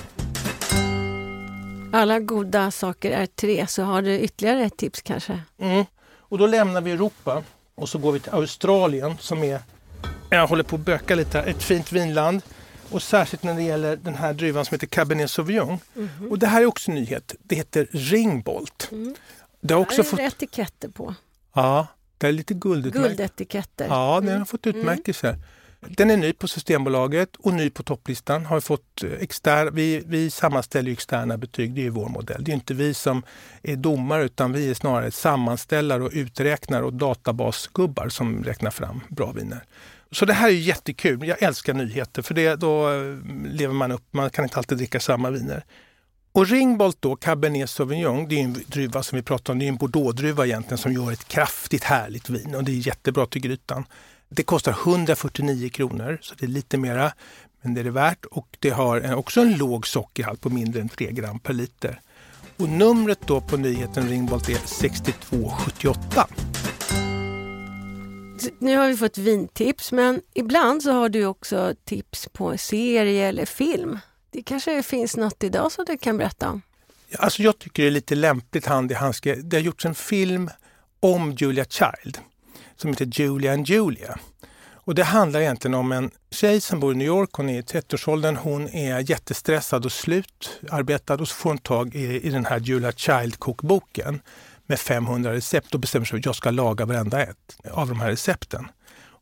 Alla 1.94 2.20
goda 2.20 2.72
saker 2.72 3.12
är 3.12 3.26
tre, 3.26 3.68
så 3.68 3.84
har 3.84 4.02
du 4.02 4.20
ytterligare 4.20 4.64
ett 4.64 4.78
tips 4.78 5.02
kanske? 5.02 5.42
Mm. 5.60 5.86
Och 6.18 6.38
då 6.38 6.48
lämnar 6.48 6.82
vi 6.82 6.92
Europa 6.92 7.44
och 7.76 7.90
så 7.90 7.98
går 7.98 8.12
vi 8.12 8.20
till 8.20 8.34
Australien 8.34 9.18
som 9.20 9.44
är, 9.44 9.60
jag 10.30 10.48
håller 10.48 10.64
på 10.64 10.76
att 10.76 10.82
böka 10.82 11.16
lite, 11.16 11.42
ett 11.42 11.64
fint 11.64 11.92
vinland. 11.92 12.42
Och 12.92 13.04
särskilt 13.04 13.44
när 13.44 13.54
det 13.54 13.64
gäller 13.64 13.96
den 13.96 14.16
här 14.16 14.34
druvan 14.34 14.66
som 14.66 14.76
heter 14.76 14.88
Cabernet 14.88 15.32
Sauvignon. 15.32 15.80
Och 16.30 16.40
det 16.40 16.48
här 16.48 16.62
är 16.62 16.66
också 16.66 16.92
en 16.92 16.96
nyhet. 16.96 17.36
Det 17.40 17.56
heter 17.56 17.88
Ringbolt. 17.92 18.92
Det 19.62 19.74
har 19.74 19.82
också 19.82 20.02
är 20.02 20.04
fått... 20.04 20.18
det 20.18 20.26
etiketter 20.26 20.90
på. 20.90 21.16
Ja, 21.54 21.88
det 22.18 22.28
är 22.28 22.32
lite 22.32 22.54
guldutmärkt. 22.54 23.08
Guldetiketter. 23.08 23.88
Ja, 23.88 24.22
den 24.24 24.38
har 24.38 24.46
fått 24.46 24.68
utmärkelser. 24.68 25.38
Den 25.82 26.12
är 26.12 26.18
ny 26.18 26.34
på 26.34 26.48
Systembolaget 26.48 27.36
och 27.36 27.54
ny 27.54 27.70
på 27.70 27.84
topplistan. 27.84 28.46
Har 28.46 28.60
fått 28.60 29.04
eh, 29.04 29.12
exter, 29.12 29.72
vi, 29.72 30.04
vi 30.06 30.32
sammanställer 30.32 30.92
externa 30.92 31.38
betyg, 31.38 31.74
det 31.74 31.82
är 31.82 31.84
ju 31.84 31.90
vår 31.90 32.10
modell. 32.10 32.44
Det 32.44 32.52
är 32.52 32.54
inte 32.54 32.74
vi 32.74 32.94
som 32.94 33.24
är 33.64 33.76
domare 33.76 34.24
utan 34.24 34.54
vi 34.54 34.70
är 34.70 34.74
snarare 34.74 35.12
sammanställare 35.12 36.04
och 36.04 36.12
uträknare 36.14 36.84
och 36.84 36.94
databasgubbar 36.94 38.10
som 38.10 38.44
räknar 38.44 38.72
fram 38.72 39.02
bra 39.10 39.32
viner. 39.32 39.64
Så 40.12 40.26
det 40.26 40.34
här 40.34 40.48
är 40.48 40.54
jättekul. 40.54 41.28
Jag 41.28 41.44
älskar 41.44 41.74
nyheter 41.74 42.22
för 42.22 42.34
det, 42.34 42.56
då 42.56 42.90
eh, 42.90 43.18
lever 43.46 43.74
man 43.74 43.92
upp. 43.92 44.04
Man 44.12 44.30
kan 44.30 44.46
inte 44.46 44.58
alltid 44.58 44.78
dricka 44.78 45.00
samma 45.00 45.30
viner. 45.30 45.64
Och 46.32 46.48
Ringbolt 46.48 46.98
då, 47.00 47.16
Cabernet 47.16 47.70
Sauvignon, 47.70 48.28
det 48.28 48.40
är 48.40 48.44
en 48.44 48.54
druva 48.68 49.04
som 49.04 49.16
vi 49.16 49.24
pratade 49.24 49.52
om, 49.52 49.60
det 49.60 49.66
är 49.66 49.70
en 49.70 49.78
Bordeaux-druva 49.78 50.46
egentligen 50.46 50.78
som 50.78 50.94
gör 50.94 51.12
ett 51.12 51.28
kraftigt 51.28 51.84
härligt 51.84 52.30
vin 52.30 52.56
och 52.56 52.64
det 52.64 52.72
är 52.72 52.88
jättebra 52.88 53.26
till 53.26 53.42
grytan. 53.42 53.86
Det 54.30 54.44
kostar 54.44 54.72
149 54.72 55.70
kronor, 55.70 56.18
så 56.22 56.36
det 56.36 56.46
är 56.46 56.50
lite 56.50 56.78
mera, 56.78 57.12
men 57.62 57.74
det 57.74 57.80
är 57.82 57.84
det 57.84 57.92
värt. 57.92 58.26
Och 58.26 58.58
det 58.60 58.70
har 58.70 59.02
en- 59.02 59.14
också 59.14 59.42
en 59.42 59.58
låg 59.58 59.88
sockerhalt 59.88 60.42
på 60.42 60.50
mindre 60.50 60.82
än 60.82 60.90
3 60.90 61.12
gram 61.12 61.40
per 61.40 61.54
liter. 61.54 62.02
Och 62.58 62.70
numret 62.70 63.20
då 63.28 63.42
på 63.42 63.58
nyheten 63.58 64.08
Ringbolt 64.10 64.50
är 64.50 64.56
6278. 64.68 66.28
Nu 68.60 68.78
har 68.78 68.88
vi 68.88 68.98
fått 68.98 69.18
vintips, 69.18 69.92
men 69.92 70.22
ibland 70.34 70.84
så 70.84 70.92
har 70.92 71.10
du 71.10 71.26
också 71.26 71.74
tips 71.86 72.28
på 72.34 72.58
serie 72.58 73.28
eller 73.28 73.46
film. 73.46 74.00
Det 74.32 74.44
kanske 74.44 74.84
finns 74.84 75.18
något 75.18 75.44
idag 75.44 75.72
som 75.72 75.86
du 75.86 75.98
kan 75.98 76.18
berätta 76.18 76.50
om? 76.50 76.62
Alltså 77.18 77.42
jag 77.44 77.60
tycker 77.60 77.84
det 77.84 77.90
är 77.90 77.92
lite 77.92 78.16
lämpligt 78.16 78.66
hand 78.66 78.92
i 78.92 78.96
handske. 78.96 79.36
Det 79.36 79.58
har 79.58 79.62
gjorts 79.62 79.86
en 79.86 79.96
film 79.96 80.50
om 81.00 81.32
Julia 81.32 81.66
Child 81.66 82.18
som 82.82 82.90
heter 82.90 83.06
Julia 83.06 83.54
and 83.54 83.68
Julia. 83.68 84.20
Och 84.90 84.96
det 84.96 85.04
handlar 85.04 85.40
egentligen 85.40 85.76
om 85.76 85.92
en 85.92 86.12
tjej 86.32 86.62
som 86.62 86.80
bor 86.80 86.94
i 86.94 86.98
New 86.98 87.08
York. 87.08 87.30
Hon 87.34 87.50
är 87.50 87.60
i 87.60 87.62
30-årsåldern. 87.62 88.36
Hon 88.36 88.68
är 88.68 89.10
jättestressad 89.10 89.86
och 89.86 89.92
slutarbetad 89.92 91.14
och 91.14 91.28
så 91.28 91.36
får 91.36 91.50
hon 91.50 91.58
tag 91.58 91.96
i, 91.96 92.28
i 92.28 92.30
den 92.30 92.46
här 92.46 92.60
Julia 92.60 92.92
Child-kokboken 92.92 94.22
med 94.66 94.80
500 94.80 95.34
recept 95.34 95.74
och 95.74 95.80
bestämmer 95.80 96.06
sig 96.06 96.10
för 96.10 96.18
att 96.18 96.26
jag 96.26 96.36
ska 96.36 96.52
laga 96.52 96.86
varenda 96.86 97.24
ett 97.24 97.58
av 97.72 97.88
de 97.88 98.00
här 98.00 98.10
recepten. 98.10 98.68